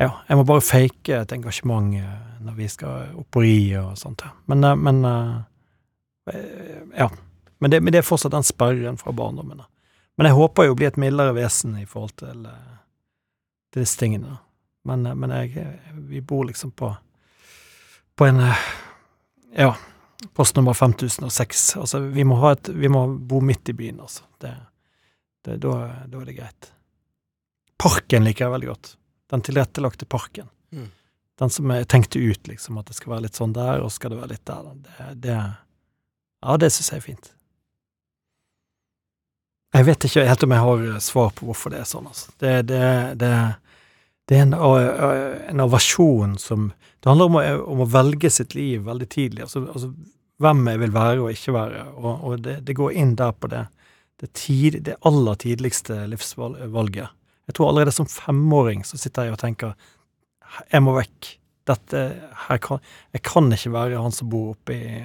ja, 0.00 0.10
jeg 0.28 0.38
må 0.38 0.44
bare 0.48 0.64
fake 0.64 1.12
et 1.12 1.32
engasjement 1.36 1.92
eh, 1.98 2.12
når 2.40 2.54
vi 2.56 2.68
skal 2.72 3.10
opp 3.20 3.28
på 3.36 3.42
ri 3.44 3.56
og 3.76 3.98
sånt. 4.00 4.24
Men, 4.48 4.64
eh, 4.64 4.76
men 4.76 5.04
eh, 5.04 6.38
Ja. 6.96 7.10
Men 7.60 7.70
det, 7.70 7.82
men 7.84 7.92
det 7.92 7.98
er 8.00 8.06
fortsatt 8.06 8.32
den 8.32 8.46
sperren 8.46 8.96
fra 8.96 9.12
barndommen. 9.12 9.58
Men 10.16 10.26
jeg 10.26 10.36
håper 10.38 10.64
jo 10.64 10.72
å 10.72 10.76
bli 10.78 10.86
et 10.88 10.96
mildere 10.96 11.34
vesen 11.36 11.74
i 11.76 11.84
forhold 11.84 12.14
til, 12.16 12.46
til 13.68 13.82
disse 13.82 14.00
tingene. 14.00 14.38
Men, 14.88 15.04
men 15.04 15.34
jeg, 15.34 15.66
vi 16.08 16.22
bor 16.24 16.46
liksom 16.48 16.72
på 16.72 16.94
på 18.16 18.26
en 18.30 18.40
Ja, 19.52 19.74
postnummer 20.32 20.72
5006. 20.72 21.76
Altså, 21.76 22.00
vi 22.00 22.24
må 22.24 22.38
ha 22.40 22.54
et 22.56 22.68
Vi 22.68 22.88
må 22.88 23.06
bo 23.08 23.40
midt 23.40 23.68
i 23.68 23.76
byen, 23.76 24.00
altså. 24.00 24.24
Det, 24.40 24.54
det, 25.44 25.58
da, 25.60 25.76
da 26.08 26.20
er 26.20 26.24
det 26.28 26.38
greit. 26.38 26.72
Parken 27.76 28.24
liker 28.24 28.46
jeg 28.46 28.54
veldig 28.56 28.72
godt. 28.72 28.96
Den 29.30 29.44
tilrettelagte 29.46 30.08
parken. 30.10 30.48
Mm. 30.74 30.88
Den 31.40 31.50
som 31.50 31.70
jeg 31.72 31.88
tenkte 31.88 32.18
ut, 32.18 32.48
liksom, 32.50 32.78
at 32.80 32.90
det 32.90 32.98
skal 32.98 33.14
være 33.14 33.28
litt 33.28 33.38
sånn 33.38 33.54
der, 33.56 33.80
og 33.80 33.92
skal 33.94 34.12
det 34.12 34.20
være 34.20 34.34
litt 34.34 34.46
der. 34.50 34.72
Det, 34.86 35.10
det 35.26 35.36
Ja, 36.40 36.56
det 36.56 36.70
syns 36.74 36.90
jeg 36.92 37.00
er 37.00 37.06
fint. 37.06 37.32
Jeg 39.70 39.86
vet 39.86 40.04
ikke 40.04 40.26
helt 40.26 40.44
om 40.44 40.54
jeg 40.54 40.66
har 40.66 40.86
svar 41.04 41.34
på 41.36 41.46
hvorfor 41.46 41.72
det 41.72 41.82
er 41.84 41.88
sånn, 41.88 42.08
altså. 42.10 42.32
Det, 42.42 42.54
det, 42.68 42.86
det, 43.20 43.32
det 44.26 44.38
er 44.38 44.48
en, 44.48 44.56
en 44.56 45.62
avasjon 45.66 46.34
som 46.42 46.72
Det 47.00 47.08
handler 47.08 47.30
om 47.30 47.38
å, 47.38 47.44
om 47.74 47.84
å 47.84 47.88
velge 47.88 48.28
sitt 48.34 48.56
liv 48.58 48.82
veldig 48.84 49.06
tidlig. 49.08 49.46
Altså, 49.46 49.62
altså 49.70 49.92
hvem 50.40 50.66
jeg 50.72 50.80
vil 50.82 50.92
være 50.92 51.22
og 51.22 51.30
ikke 51.32 51.54
være, 51.54 51.84
og, 51.96 52.10
og 52.26 52.42
det, 52.44 52.58
det 52.66 52.76
går 52.76 52.98
inn 53.00 53.14
der 53.16 53.32
på 53.32 53.48
det. 53.52 53.62
Det, 54.20 54.28
tid, 54.36 54.82
det 54.84 54.98
aller 55.08 55.38
tidligste 55.40 56.02
livsvalget. 56.12 57.16
Jeg 57.50 57.56
tror 57.58 57.72
allerede 57.72 57.94
som 57.94 58.06
femåring 58.06 58.84
så 58.86 58.98
sitter 59.00 59.26
jeg 59.26 59.34
og 59.34 59.40
tenker 59.42 59.74
jeg 60.70 60.82
må 60.82 60.94
vekk. 60.94 61.32
Dette 61.66 62.02
kan 62.62 62.80
Jeg 63.12 63.22
kan 63.26 63.50
ikke 63.54 63.72
være 63.74 64.02
han 64.02 64.14
som 64.14 64.30
bor 64.30 64.52
oppe 64.54 64.74
i, 64.74 65.00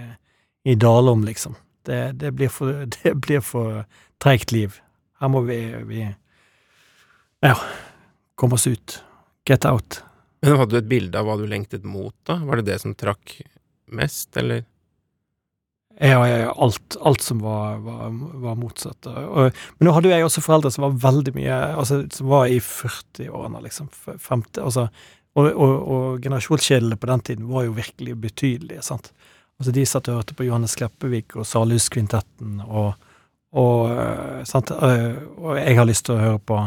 i 0.65 0.75
Dalom, 0.77 1.25
liksom. 1.25 1.57
Det, 1.85 2.19
det 2.21 2.31
blir 2.37 2.49
for 2.53 2.85
Det 3.03 3.41
for 3.45 3.83
treigt 4.21 4.53
liv. 4.53 4.77
Her 5.21 5.31
må 5.33 5.41
vi, 5.45 5.57
vi 5.89 6.05
Ja, 7.41 7.55
komme 8.35 8.57
oss 8.57 8.67
ut. 8.67 9.01
Get 9.45 9.65
out. 9.65 10.03
Men 10.41 10.57
hadde 10.61 10.77
du 10.77 10.79
et 10.83 10.89
bilde 10.89 11.17
av 11.17 11.25
hva 11.25 11.39
du 11.41 11.45
lengtet 11.49 11.85
mot, 11.85 12.13
da? 12.29 12.37
Var 12.45 12.61
det 12.61 12.69
det 12.69 12.79
som 12.81 12.93
trakk 12.97 13.39
mest, 13.93 14.31
eller? 14.37 14.65
Ja, 16.01 16.19
ja, 16.27 16.37
ja, 16.41 16.51
alt, 16.59 16.97
alt 17.07 17.21
som 17.23 17.39
var, 17.39 17.77
var, 17.79 18.09
var 18.43 18.55
motsatt. 18.59 19.07
Og, 19.07 19.53
men 19.79 19.87
nå 19.87 19.93
hadde 19.95 20.09
jo 20.09 20.15
jeg 20.17 20.25
også 20.27 20.41
foreldre 20.43 20.71
som 20.75 20.83
var 20.89 20.97
veldig 21.05 21.31
mye 21.37 21.59
Altså, 21.79 22.01
som 22.11 22.27
var 22.33 22.49
i 22.51 22.57
40-årene, 22.59 23.61
liksom. 23.63 23.87
f- 23.93 24.17
50, 24.27 24.59
altså, 24.65 24.89
og, 25.35 25.47
og, 25.53 25.75
og 25.95 26.19
generasjonsskillene 26.23 26.97
på 26.99 27.07
den 27.11 27.23
tiden 27.29 27.47
var 27.47 27.63
jo 27.67 27.77
virkelig 27.77 28.17
betydelige, 28.25 28.83
sant. 28.83 29.11
Altså, 29.59 29.71
de 29.71 29.85
satt 29.87 30.09
og 30.11 30.17
hørte 30.19 30.35
på 30.35 30.47
Johannes 30.49 30.75
Kleppevik 30.75 31.37
og 31.39 31.47
Salhuskvintetten 31.47 32.57
og, 32.65 32.97
og 33.55 33.91
øh, 33.95 34.41
sant, 34.47 34.71
øh, 34.75 35.15
og 35.39 35.55
jeg 35.61 35.77
har 35.79 35.87
lyst 35.87 36.05
til 36.09 36.17
å 36.17 36.23
høre 36.25 36.41
på 36.43 36.63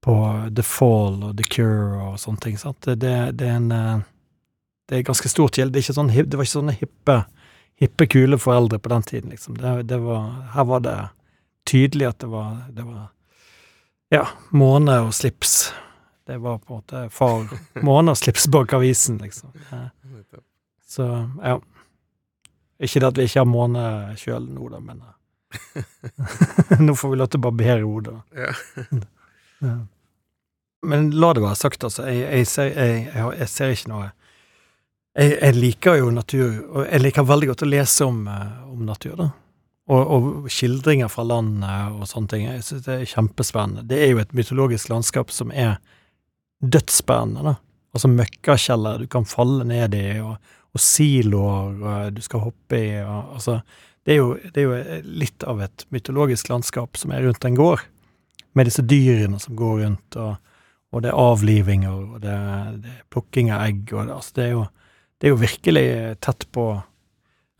på 0.00 0.14
The 0.56 0.62
Fall 0.64 1.18
og 1.28 1.34
The 1.36 1.44
Cure 1.44 1.98
og 2.06 2.14
sånne 2.22 2.40
ting, 2.40 2.54
sant. 2.56 2.86
Det, 2.88 2.96
det, 3.36 3.44
er 3.50 3.58
en 3.58 3.66
øh, 3.68 3.98
Det 4.88 4.96
er 4.96 5.02
ganske 5.04 5.28
stort 5.28 5.58
gjeld. 5.60 5.74
Det, 5.76 5.82
sånn, 5.84 6.08
det 6.08 6.38
var 6.40 6.46
ikke 6.46 6.54
sånne 6.56 6.72
hippe 6.78 7.18
hippe, 7.80 8.06
kule 8.06 8.38
foreldre 8.38 8.78
på 8.78 8.88
den 8.92 9.02
tiden, 9.02 9.30
liksom. 9.30 9.56
Det, 9.56 9.82
det 9.88 9.98
var, 9.98 10.30
her 10.54 10.64
var 10.68 10.80
det 10.84 10.96
tydelig 11.68 12.10
at 12.10 12.18
det 12.18 12.26
var, 12.32 12.56
det 12.70 12.84
var 12.84 13.08
Ja, 14.10 14.24
måne 14.50 14.96
og 15.06 15.14
slips. 15.14 15.72
Det 16.26 16.38
var 16.42 16.58
på 16.58 16.74
en 16.74 16.80
måte 16.80 17.02
far 17.14 17.46
Måne 17.86 18.12
og 18.14 18.18
slips 18.18 18.48
bak 18.50 18.72
avisen, 18.76 19.18
liksom. 19.22 19.54
Så, 20.86 21.06
ja. 21.42 21.60
Ikke 22.80 23.00
det 23.00 23.08
at 23.12 23.18
vi 23.18 23.28
ikke 23.28 23.44
har 23.44 23.48
måne 23.48 23.84
sjøl 24.18 24.48
nå, 24.50 24.68
da, 24.72 24.80
men 24.82 25.00
eh, 25.04 26.76
Nå 26.84 26.94
får 26.96 27.12
vi 27.12 27.18
lov 27.20 27.30
til 27.30 27.40
å 27.40 27.46
barbere 27.48 27.86
hodet. 27.86 28.20
Ja. 29.60 29.74
Men 30.88 31.10
la 31.12 31.34
det 31.36 31.42
være 31.44 31.58
sagt, 31.60 31.82
altså. 31.84 32.06
Jeg, 32.08 32.22
jeg, 32.32 32.46
ser, 32.48 32.70
jeg, 32.72 33.10
jeg 33.12 33.48
ser 33.52 33.74
ikke 33.74 33.90
noe 33.90 34.06
jeg, 35.18 35.36
jeg 35.36 35.56
liker 35.56 36.00
jo 36.00 36.10
natur, 36.14 36.50
og 36.70 36.84
jeg 36.86 37.02
liker 37.02 37.26
veldig 37.26 37.50
godt 37.50 37.64
å 37.66 37.70
lese 37.70 38.06
om, 38.06 38.20
eh, 38.30 38.50
om 38.70 38.84
natur, 38.88 39.16
da. 39.18 39.30
Og, 39.90 40.10
og 40.14 40.50
skildringer 40.52 41.10
fra 41.10 41.24
landet 41.26 41.96
og 41.96 42.06
sånne 42.06 42.30
ting. 42.30 42.44
Jeg 42.46 42.62
synes 42.62 42.84
det 42.84 42.94
er 42.94 43.08
kjempespennende. 43.10 43.82
Det 43.90 43.98
er 43.98 44.12
jo 44.12 44.20
et 44.22 44.34
mytologisk 44.38 44.92
landskap 44.92 45.32
som 45.34 45.50
er 45.50 45.80
dødsspennende, 46.62 47.42
da. 47.48 47.56
Altså 47.90 48.10
møkkakjeller 48.12 49.02
du 49.02 49.08
kan 49.10 49.26
falle 49.26 49.66
ned 49.66 49.96
i, 49.98 50.20
og, 50.22 50.36
og 50.70 50.82
siloer 50.82 51.80
og 51.80 52.12
du 52.14 52.20
skal 52.22 52.44
hoppe 52.44 52.78
i, 52.78 52.90
og 53.02 53.34
altså 53.40 53.56
det 54.06 54.14
er, 54.14 54.20
jo, 54.20 54.28
det 54.54 54.62
er 54.62 54.68
jo 54.68 55.08
litt 55.20 55.44
av 55.44 55.58
et 55.64 55.82
mytologisk 55.92 56.48
landskap 56.52 56.96
som 56.96 57.10
er 57.12 57.24
rundt 57.26 57.44
en 57.44 57.58
gård, 57.58 57.82
med 58.56 58.66
disse 58.66 58.82
dyrene 58.86 59.38
som 59.42 59.58
går 59.58 59.82
rundt, 59.82 60.16
og, 60.18 60.38
og 60.94 61.02
det 61.02 61.10
er 61.10 61.18
avlivinger, 61.20 61.98
og 61.98 62.22
det, 62.22 62.36
det 62.84 62.94
er 62.94 63.02
plukking 63.12 63.50
av 63.54 63.66
egg, 63.66 63.82
og 63.90 64.06
det, 64.06 64.14
altså 64.16 64.38
det 64.38 64.46
er 64.46 64.54
jo 64.54 64.64
det 65.20 65.28
er 65.28 65.34
jo 65.34 65.40
virkelig 65.42 65.88
tett 66.24 66.46
på 66.54 66.70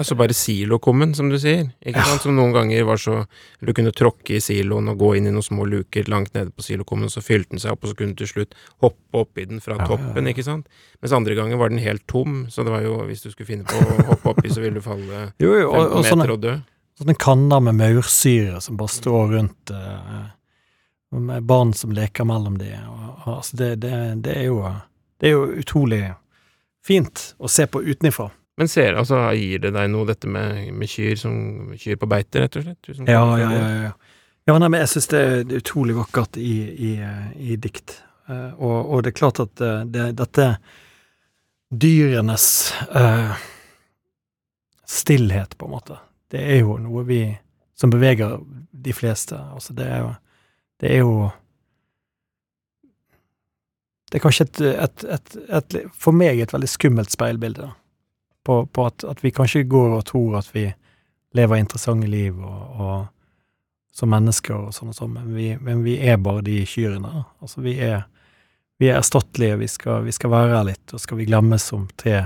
Altså 0.01 0.15
bare 0.17 0.33
silokummen, 0.33 1.11
som 1.13 1.27
du 1.29 1.35
sier, 1.37 1.67
ikke 1.85 2.01
Ja. 2.01 2.05
sant, 2.09 2.23
som 2.25 2.33
noen 2.33 2.55
ganger 2.55 2.87
var 2.89 2.97
så 2.97 3.27
Du 3.61 3.75
kunne 3.77 3.93
tråkke 3.93 4.39
i 4.39 4.41
siloen 4.41 4.89
og 4.89 4.97
gå 4.97 5.11
inn 5.19 5.27
i 5.29 5.31
noen 5.35 5.45
små 5.45 5.67
luker 5.69 6.09
langt 6.09 6.33
nede 6.33 6.49
på 6.57 6.65
silokummen, 6.65 7.11
så 7.13 7.21
fylte 7.21 7.51
den 7.53 7.61
seg 7.61 7.73
opp, 7.75 7.85
og 7.85 7.91
så 7.91 7.97
kunne 7.99 8.15
du 8.17 8.23
til 8.25 8.31
slutt 8.33 8.55
hoppe 8.81 9.21
oppi 9.21 9.45
den 9.51 9.61
fra 9.61 9.77
Ja, 9.77 9.85
toppen, 9.91 10.25
ja. 10.25 10.33
ikke 10.33 10.43
sant? 10.47 10.65
Mens 11.03 11.13
andre 11.13 11.37
ganger 11.37 11.59
var 11.61 11.69
den 11.69 11.83
helt 11.85 12.07
tom, 12.09 12.47
så 12.49 12.65
det 12.65 12.73
var 12.73 12.81
jo, 12.81 12.95
hvis 13.11 13.21
du 13.27 13.29
skulle 13.31 13.47
finne 13.51 13.65
på 13.69 13.77
å 13.77 14.07
hoppe 14.09 14.33
oppi, 14.33 14.49
så 14.49 14.63
ville 14.65 14.81
du 14.81 14.81
falle 14.81 15.35
Jo, 15.39 15.53
jo, 15.53 15.69
og, 15.69 15.77
15 15.77 15.99
og 15.99 16.05
sånne, 16.09 16.17
meter 16.25 16.33
og 16.33 16.41
dø. 16.47 16.57
sånne 17.03 17.17
kanner 17.21 17.61
med 17.69 17.75
maursyre 17.83 18.61
som 18.65 18.81
bare 18.81 18.89
står 18.97 19.37
rundt 19.37 19.71
uh, 19.77 20.31
med 21.13 21.45
barn 21.45 21.75
som 21.77 21.93
leker 21.93 22.25
mellom 22.25 22.57
de, 22.57 22.73
og, 22.89 23.37
altså 23.37 23.57
det, 23.61 23.71
det, 23.85 23.93
det 24.25 24.37
er 24.39 24.49
jo 24.49 24.63
Det 25.21 25.29
er 25.29 25.37
jo 25.37 25.45
utrolig 25.61 26.15
fint 26.87 27.35
å 27.39 27.49
se 27.51 27.67
på 27.71 27.83
utenifra. 27.83 28.31
Men 28.61 28.69
ser, 28.69 28.97
altså, 29.01 29.23
gir 29.37 29.63
det 29.63 29.73
deg 29.73 29.89
noe, 29.93 30.05
dette 30.09 30.29
med, 30.29 30.67
med 30.77 30.91
kyr 30.91 31.17
som 31.17 31.35
kyr 31.81 31.97
på 32.01 32.09
beite, 32.11 32.43
rett 32.45 32.59
og 32.61 32.67
slett? 32.67 32.91
Ja, 33.09 33.23
ja, 33.41 33.51
ja. 33.55 33.69
ja. 33.87 33.93
ja 34.51 34.57
nei, 34.61 34.69
men 34.69 34.83
jeg 34.83 34.93
syns 34.95 35.09
det, 35.13 35.21
er- 35.25 35.55
utrolig 35.61 35.97
vakkert 35.97 36.37
i, 36.41 36.55
i, 36.91 36.93
i 37.53 37.57
dikt. 37.57 37.97
Eh, 38.29 38.51
og, 38.59 38.77
og 38.93 39.05
det 39.05 39.15
er 39.15 39.19
klart 39.23 39.41
at 39.41 39.65
eh, 39.65 39.85
det, 39.89 40.11
dette 40.19 40.51
dyrenes 41.71 42.75
uh, 42.91 43.39
stillhet, 44.91 45.57
på 45.59 45.69
en 45.69 45.71
måte, 45.71 45.97
det 46.35 46.43
er 46.43 46.65
jo 46.65 46.77
noe 46.83 47.05
vi 47.07 47.23
som 47.79 47.93
beveger 47.93 48.41
de 48.71 48.95
fleste. 48.97 49.39
Altså, 49.39 49.73
det 49.79 49.87
er 49.87 50.03
jo 50.05 50.11
Det 50.81 50.91
er 50.95 51.03
jo 51.05 51.31
Det 54.11 54.19
er 54.19 54.25
kanskje 54.25 54.47
et, 54.49 54.61
et, 54.85 55.05
et, 55.15 55.37
et 55.55 55.77
For 55.95 56.17
meg 56.17 56.41
et 56.43 56.53
veldig 56.53 56.69
skummelt 56.69 57.13
speilbilde, 57.15 57.69
da. 57.69 57.77
På, 58.45 58.65
på 58.67 58.87
at, 58.89 59.05
at, 59.05 59.19
vi 59.23 59.31
kanskje 59.37 59.67
går 59.69 59.99
og 59.99 60.07
tror 60.09 60.39
at 60.39 60.49
vi 60.55 60.65
lever 61.37 61.61
interessante 61.61 62.09
liv 62.09 62.39
og, 62.41 62.63
og 62.81 62.95
som 63.95 64.11
mennesker 64.11 64.55
og 64.57 64.73
sånn 64.75 64.91
og 64.91 64.97
sånn, 64.97 65.13
men, 65.19 65.61
men, 65.61 65.83
vi 65.85 65.99
er 66.01 66.17
bare 66.23 66.43
de 66.47 66.57
kyrne. 66.67 67.25
Altså, 67.45 67.61
vi 67.63 67.77
er, 67.85 68.07
vi 68.81 68.89
er 68.89 68.97
erstattelige, 68.97 69.59
vi 69.61 69.69
skal, 69.69 70.07
vi 70.07 70.15
skal 70.17 70.33
være 70.33 70.55
her 70.57 70.67
litt, 70.71 70.95
og 70.97 71.03
skal 71.03 71.21
vi 71.21 71.29
glemmes 71.29 71.69
som 71.73 71.89
tre 72.01 72.23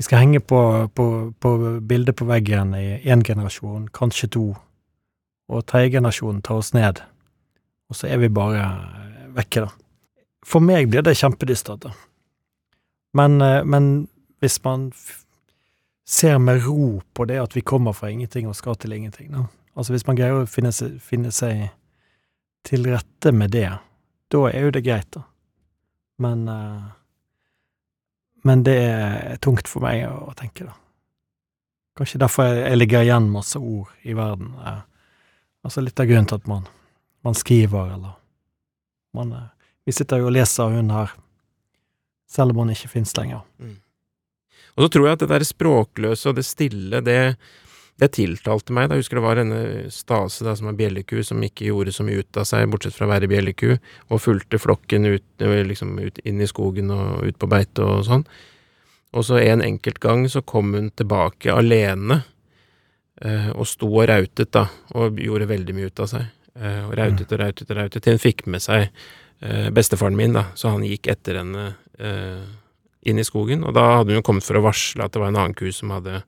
Vi 0.00 0.06
skal 0.06 0.22
henge 0.22 0.40
på, 0.40 0.58
på, 0.96 1.06
på 1.36 1.50
bildet 1.84 2.16
på 2.16 2.24
veggen 2.24 2.72
i 2.72 3.02
én 3.04 3.20
generasjon, 3.20 3.90
kanskje 3.92 4.30
to, 4.32 4.44
og 5.52 5.66
tredje 5.68 5.92
generasjon 5.98 6.40
tar 6.40 6.62
oss 6.62 6.72
ned, 6.72 7.02
og 7.90 7.98
så 7.98 8.08
er 8.08 8.22
vi 8.22 8.32
bare 8.32 8.64
vekke, 9.36 9.66
da. 9.66 9.89
For 10.46 10.64
meg 10.64 10.88
blir 10.90 11.04
det 11.04 11.18
kjempedystert, 11.20 11.84
da. 11.84 11.92
Men, 13.12 13.40
eh, 13.40 13.64
men 13.64 14.08
hvis 14.40 14.60
man 14.64 14.90
ser 16.06 16.38
med 16.38 16.64
ro 16.66 17.02
på 17.14 17.24
det 17.24 17.38
at 17.42 17.56
vi 17.56 17.60
kommer 17.60 17.92
fra 17.92 18.10
ingenting 18.10 18.48
og 18.48 18.56
skal 18.56 18.76
til 18.76 18.92
ingenting, 18.92 19.32
da. 19.32 19.44
Altså 19.76 19.92
hvis 19.92 20.06
man 20.06 20.16
greier 20.18 20.42
å 20.42 20.48
finne 20.50 20.72
seg, 20.74 20.96
finne 21.00 21.30
seg 21.32 21.68
til 22.66 22.88
rette 22.90 23.32
med 23.32 23.52
det, 23.54 23.68
da 24.30 24.40
er 24.50 24.66
jo 24.66 24.72
det 24.74 24.84
greit, 24.84 25.10
da. 25.14 25.22
Men 26.20 26.48
uh, 26.48 26.88
Men 28.42 28.62
det 28.64 28.74
er 28.80 29.36
tungt 29.36 29.68
for 29.68 29.84
meg 29.84 30.06
å, 30.08 30.32
tenke, 30.32 30.64
da. 30.64 30.72
Kanskje 31.98 32.22
derfor 32.22 32.46
jeg, 32.48 32.62
jeg 32.70 32.78
ligger 32.78 33.02
igjen 33.04 33.26
masse 33.28 33.58
ord 33.60 33.90
i 34.02 34.14
verden. 34.16 34.54
Uh, 34.56 34.80
altså 35.62 35.84
litt 35.84 36.00
av 36.00 36.08
grunnen 36.08 36.28
til 36.30 36.40
at 36.40 36.46
man, 36.48 36.64
man 37.20 37.36
skriver, 37.36 37.92
eller 37.98 38.14
man 39.12 39.34
uh, 39.36 39.48
Vi 39.90 39.96
sitter 39.96 40.20
jo 40.22 40.28
og 40.30 40.36
leser 40.36 40.70
hun 40.70 40.92
her 40.94 41.16
selv 42.30 42.54
om 42.54 42.62
hun 42.62 42.70
ikke 42.70 42.92
finnes 42.92 43.10
lenger. 43.18 43.42
Mm. 43.58 43.80
Og 44.76 44.84
så 44.84 44.88
tror 44.94 45.08
jeg 45.08 45.16
at 45.16 45.24
det 45.24 45.30
der 45.32 45.46
språkløse 45.48 46.30
og 46.30 46.36
det 46.38 46.44
stille, 46.46 47.00
det, 47.02 47.16
det 47.98 48.10
tiltalte 48.14 48.74
meg. 48.76 48.86
Da. 48.86 48.94
Jeg 48.94 49.02
husker 49.02 49.18
det 49.18 49.24
var 49.24 49.40
denne 49.40 49.62
Stase 49.90 50.46
da, 50.46 50.54
som 50.54 50.70
er 50.70 50.78
bjelleku, 50.78 51.16
som 51.26 51.42
ikke 51.42 51.66
gjorde 51.72 51.94
så 51.96 52.06
mye 52.06 52.22
ut 52.22 52.38
av 52.38 52.46
seg, 52.46 52.68
bortsett 52.70 52.94
fra 52.94 53.08
å 53.08 53.10
være 53.10 53.30
bjelleku, 53.32 53.72
og 54.06 54.22
fulgte 54.22 54.62
flokken 54.62 55.10
ut, 55.10 55.26
liksom, 55.42 55.96
ut 55.98 56.22
inn 56.22 56.38
i 56.38 56.48
skogen 56.50 56.94
og 56.94 57.26
ut 57.26 57.40
på 57.40 57.50
beite 57.50 57.82
og 57.82 58.06
sånn. 58.06 58.22
Og 59.10 59.26
så 59.26 59.40
en 59.42 59.64
enkelt 59.66 59.98
gang 59.98 60.28
så 60.30 60.44
kom 60.46 60.70
hun 60.78 60.92
tilbake 60.94 61.50
alene, 61.50 62.22
eh, 63.26 63.50
og 63.56 63.66
sto 63.66 63.90
og 63.90 64.06
rautet, 64.06 64.52
da, 64.54 64.68
og 64.94 65.18
gjorde 65.18 65.50
veldig 65.50 65.74
mye 65.74 65.90
ut 65.90 66.04
av 66.06 66.14
seg. 66.14 66.30
Eh, 66.54 66.84
og 66.86 66.94
rautet 66.94 67.34
og 67.34 67.42
rautet 67.42 67.74
og 67.74 67.82
rautet, 67.82 68.04
til 68.04 68.14
hun 68.14 68.22
fikk 68.22 68.46
med 68.46 68.62
seg 68.62 68.86
eh, 68.86 69.10
bestefaren 69.72 70.16
min, 70.16 70.34
da, 70.36 70.50
så 70.54 70.74
han 70.74 70.84
gikk 70.84 71.08
etter 71.08 71.38
henne 71.40 71.70
eh, 71.96 72.42
inn 73.08 73.20
i 73.20 73.24
skogen, 73.24 73.64
og 73.64 73.72
da 73.76 73.86
hadde 74.00 74.12
hun 74.12 74.20
jo 74.20 74.26
kommet 74.26 74.44
for 74.44 74.58
å 74.60 74.64
varsle 74.66 75.06
at 75.06 75.14
det 75.14 75.22
var 75.22 75.32
en 75.32 75.40
annen 75.40 75.56
ku 75.56 75.70
som 75.72 75.92
hadde 75.94 76.20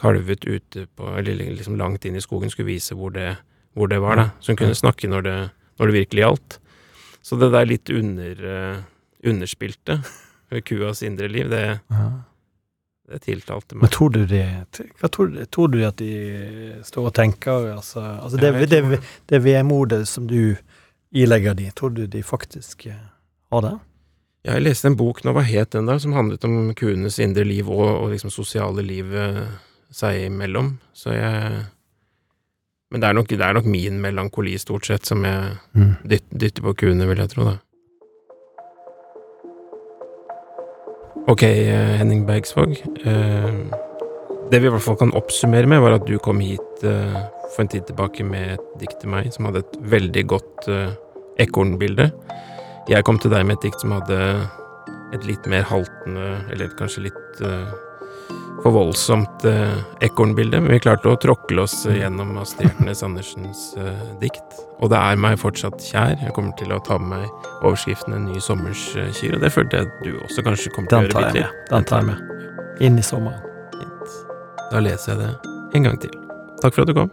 kalvet 0.00 0.46
ute 0.48 0.86
på, 0.96 1.10
eller 1.18 1.36
liksom 1.36 1.76
langt 1.76 2.06
inn 2.08 2.16
i 2.16 2.24
skogen, 2.24 2.52
skulle 2.52 2.70
vise 2.70 2.96
hvor 2.96 3.12
det, 3.12 3.34
hvor 3.76 3.90
det 3.92 4.00
var, 4.00 4.16
da. 4.16 4.26
Så 4.40 4.54
hun 4.54 4.60
kunne 4.62 4.78
snakke 4.78 5.10
når 5.12 5.26
det, 5.26 5.36
når 5.76 5.90
det 5.90 5.98
virkelig 5.98 6.24
gjaldt. 6.24 6.56
Så 7.20 7.36
det 7.36 7.50
der 7.52 7.68
litt 7.68 7.92
under, 7.92 8.40
uh, 8.40 8.80
underspilte 9.28 9.98
ved 10.50 10.64
kuas 10.64 11.02
indre 11.04 11.28
liv, 11.28 11.50
det, 11.52 11.64
det 13.10 13.20
tiltalte 13.26 13.76
meg. 13.76 13.84
Men 13.84 13.92
tror 13.92 14.14
du 14.16 14.22
det 14.30 14.46
Hva 15.02 15.10
tror 15.12 15.36
tror 15.52 15.74
du 15.74 15.82
at 15.84 16.00
de 16.00 16.80
står 16.86 17.10
og 17.10 17.14
tenker? 17.20 17.68
Altså, 17.74 18.00
altså 18.00 18.40
det, 18.40 18.54
det, 18.72 18.80
det, 18.88 19.02
det 19.28 19.42
vemodet 19.44 20.06
som 20.08 20.24
du 20.30 20.56
ilegger 21.10 21.54
de, 21.54 21.70
tror 21.70 21.90
du 21.94 22.06
de 22.06 22.22
faktisk 22.22 22.86
eh, 22.86 23.06
har 23.50 23.64
det? 23.66 23.76
Jeg 24.46 24.62
leste 24.64 24.88
en 24.88 24.96
bok 24.96 25.20
nå, 25.24 25.34
hva 25.36 25.42
het 25.44 25.74
den 25.74 25.88
da, 25.90 25.98
som 26.00 26.14
handlet 26.16 26.44
om 26.48 26.70
kuenes 26.78 27.18
indre 27.20 27.44
liv 27.44 27.68
og, 27.68 27.84
og 27.88 28.14
liksom 28.14 28.32
sosiale 28.32 28.84
liv 28.86 29.12
eh, 29.12 29.42
seg 29.92 30.30
imellom, 30.30 30.78
så 30.94 31.14
jeg 31.16 31.66
Men 32.90 33.00
det 33.00 33.06
er 33.06 33.14
nok, 33.14 33.28
det 33.28 33.44
er 33.46 33.54
nok 33.54 33.66
min 33.70 34.00
melankoli, 34.02 34.56
stort 34.58 34.86
sett, 34.86 35.06
som 35.06 35.22
jeg 35.22 35.52
mm. 35.78 35.92
dytter, 36.10 36.38
dytter 36.42 36.64
på 36.64 36.72
kuene, 36.74 37.06
vil 37.06 37.20
jeg 37.22 37.30
tro, 37.30 37.44
da. 37.46 37.52
Ok, 41.30 41.44
eh, 41.46 41.92
Henning 42.00 42.24
Bergsvåg. 42.26 42.74
Eh, 43.06 43.54
det 44.50 44.60
vi 44.60 44.68
i 44.68 44.72
hvert 44.74 44.84
fall 44.84 44.98
kan 45.00 45.14
oppsummere 45.18 45.68
med, 45.70 45.82
var 45.82 45.98
at 45.98 46.06
du 46.08 46.16
kom 46.22 46.40
hit 46.42 46.82
for 46.82 47.62
en 47.62 47.70
tid 47.70 47.86
tilbake 47.88 48.24
med 48.26 48.56
et 48.56 48.70
dikt 48.82 49.00
til 49.02 49.12
meg 49.12 49.30
som 49.34 49.48
hadde 49.48 49.64
et 49.64 49.76
veldig 49.92 50.24
godt 50.30 50.70
ekornbilde. 51.40 52.10
Jeg 52.90 53.06
kom 53.06 53.20
til 53.22 53.30
deg 53.30 53.46
med 53.46 53.58
et 53.58 53.68
dikt 53.68 53.82
som 53.84 53.94
hadde 53.94 54.18
et 55.14 55.26
litt 55.26 55.46
mer 55.50 55.66
haltende, 55.66 56.40
eller 56.52 56.70
kanskje 56.78 57.08
litt 57.08 57.42
uh, 57.44 57.70
for 58.62 58.74
voldsomt 58.74 59.44
uh, 59.48 59.80
ekornbilde, 60.04 60.60
men 60.62 60.76
vi 60.76 60.82
klarte 60.84 61.10
å 61.10 61.18
tråkle 61.20 61.64
oss 61.64 61.82
gjennom 61.88 62.36
Astrid 62.42 62.68
Hjertnes 62.68 63.04
Andersens 63.06 63.64
uh, 63.80 63.90
dikt. 64.22 64.60
Og 64.80 64.92
det 64.92 65.00
er 65.00 65.20
meg 65.20 65.38
fortsatt 65.42 65.82
kjær. 65.82 66.16
Jeg 66.22 66.34
kommer 66.36 66.54
til 66.60 66.72
å 66.74 66.80
ta 66.86 66.98
med 67.00 67.18
meg 67.18 67.46
overskriften 67.60 68.16
'En 68.16 68.30
ny 68.30 68.40
sommers 68.40 68.90
kyr', 69.18 69.36
og 69.36 69.44
det 69.44 69.52
følte 69.52 69.80
jeg 69.82 69.90
at 69.90 70.02
du 70.06 70.16
også 70.24 70.46
kanskje 70.46 70.74
kommer 70.74 70.88
til 70.88 70.98
å 70.98 71.06
gjøre 71.06 71.20
bitte 71.20 71.38
litt. 71.38 71.70
Den 71.70 71.88
tar 71.90 72.04
jeg 72.04 72.12
med. 72.12 72.26
Inn 72.80 72.98
i 72.98 73.04
sommeren. 73.04 73.49
Da 74.70 74.78
leser 74.78 75.16
jeg 75.16 75.18
det 75.18 75.78
en 75.78 75.86
gang 75.86 75.96
til. 75.98 76.12
Takk 76.62 76.76
for 76.76 76.84
at 76.84 76.90
du 76.90 76.94
kom. 76.94 77.10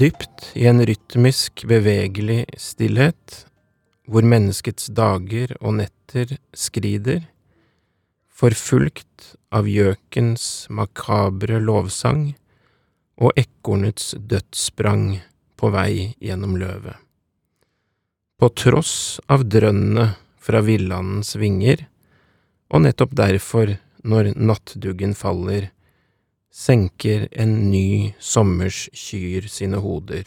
Dypt 0.00 0.48
i 0.56 0.64
en 0.70 0.80
rytmisk, 0.88 1.66
bevegelig 1.68 2.46
stillhet, 2.56 3.42
hvor 4.08 4.24
menneskets 4.24 4.88
dager 4.96 5.52
og 5.60 5.76
netter 5.82 6.32
skrider, 6.56 7.26
forfulgt 8.32 9.34
av 9.52 9.68
gjøkens 9.68 10.66
makabre 10.72 11.60
lovsang 11.60 12.32
og 13.20 13.36
ekornets 13.38 14.14
dødssprang 14.16 15.20
på 15.60 15.70
vei 15.76 16.14
gjennom 16.24 16.56
løvet. 16.58 16.96
På 18.40 18.48
tross 18.58 19.20
av 19.30 19.44
drønnet 19.46 20.16
fra 20.42 20.64
villandens 20.64 21.36
vinger, 21.38 21.84
og 22.72 22.86
nettopp 22.88 23.12
derfor, 23.14 23.76
når 24.02 24.32
nattduggen 24.36 25.14
faller, 25.18 25.70
senker 26.52 27.28
en 27.32 27.54
ny 27.70 28.12
sommers 28.20 28.84
kyr 28.92 29.48
sine 29.48 29.80
hoder, 29.80 30.26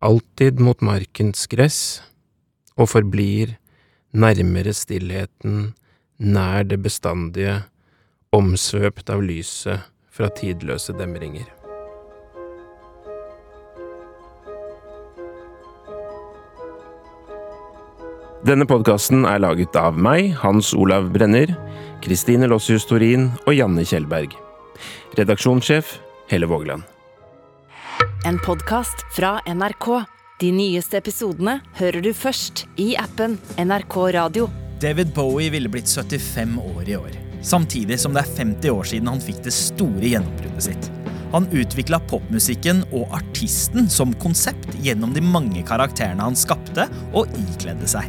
alltid 0.00 0.60
mot 0.62 0.80
markens 0.84 1.48
gress, 1.50 2.00
og 2.78 2.92
forblir 2.92 3.56
nærmere 4.12 4.72
stillheten, 4.76 5.72
nær 6.18 6.64
det 6.68 6.80
bestandige, 6.84 7.62
omsvøpt 8.32 9.10
av 9.10 9.24
lyset 9.24 9.88
fra 10.10 10.30
tidløse 10.36 10.94
demringer. 10.94 11.48
Denne 18.40 18.64
podkasten 18.64 19.26
er 19.28 19.42
laget 19.42 19.74
av 19.76 19.98
meg, 20.00 20.30
Hans 20.40 20.70
Olav 20.72 21.10
Brenner, 21.12 21.50
Kristine 22.00 22.48
Lossius 22.48 22.86
Torin 22.88 23.28
og 23.44 23.52
Janne 23.52 23.84
Kjellberg. 23.84 24.32
Redaksjonssjef 25.18 25.98
Helle 26.30 26.48
Vågland. 26.48 26.82
En 28.24 28.38
podkast 28.40 29.04
fra 29.12 29.38
NRK. 29.44 29.88
De 30.40 30.48
nyeste 30.56 30.96
episodene 30.96 31.58
hører 31.76 32.00
du 32.04 32.14
først 32.16 32.64
i 32.80 32.94
appen 32.96 33.36
NRK 33.60 33.96
Radio. 34.16 34.48
David 34.80 35.12
Bowie 35.12 35.52
ville 35.52 35.68
blitt 35.68 35.92
75 35.92 36.56
år 36.62 36.88
i 36.88 36.96
år. 36.96 37.18
Samtidig 37.44 38.00
som 38.00 38.16
det 38.16 38.24
er 38.24 38.32
50 38.38 38.72
år 38.72 38.88
siden 38.94 39.12
han 39.12 39.20
fikk 39.20 39.42
det 39.44 39.52
store 39.56 40.14
gjennombruddet 40.14 40.68
sitt. 40.70 40.90
Han 41.34 41.48
utvikla 41.52 42.00
popmusikken 42.10 42.80
og 42.96 43.12
artisten 43.20 43.92
som 43.92 44.16
konsept 44.24 44.72
gjennom 44.80 45.12
de 45.14 45.22
mange 45.24 45.62
karakterene 45.68 46.30
han 46.30 46.38
skapte 46.38 46.88
og 47.12 47.28
ikledde 47.44 47.92
seg. 47.92 48.08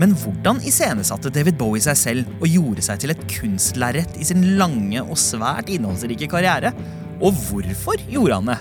Men 0.00 0.14
hvordan 0.18 0.58
iscenesatte 0.66 1.30
David 1.34 1.58
Bowie 1.60 1.82
seg 1.84 1.98
selv 1.98 2.40
og 2.40 2.50
gjorde 2.50 2.82
seg 2.82 3.02
til 3.02 3.14
et 3.14 3.24
kunstlerret 3.30 4.18
i 4.18 4.26
sin 4.26 4.42
lange 4.58 5.02
og 5.04 5.18
svært 5.20 5.70
innholdsrike 5.70 6.28
karriere? 6.30 6.74
Og 7.22 7.36
hvorfor 7.46 8.02
gjorde 8.10 8.40
han 8.40 8.52
det? 8.54 8.60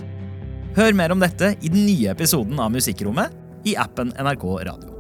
Hør 0.78 0.98
mer 0.98 1.14
om 1.14 1.22
dette 1.22 1.56
i 1.62 1.74
den 1.74 1.86
nye 1.90 2.14
episoden 2.14 2.62
av 2.62 2.74
Musikkrommet 2.74 3.34
i 3.70 3.78
appen 3.80 4.14
NRK 4.18 4.50
Radio. 4.70 4.93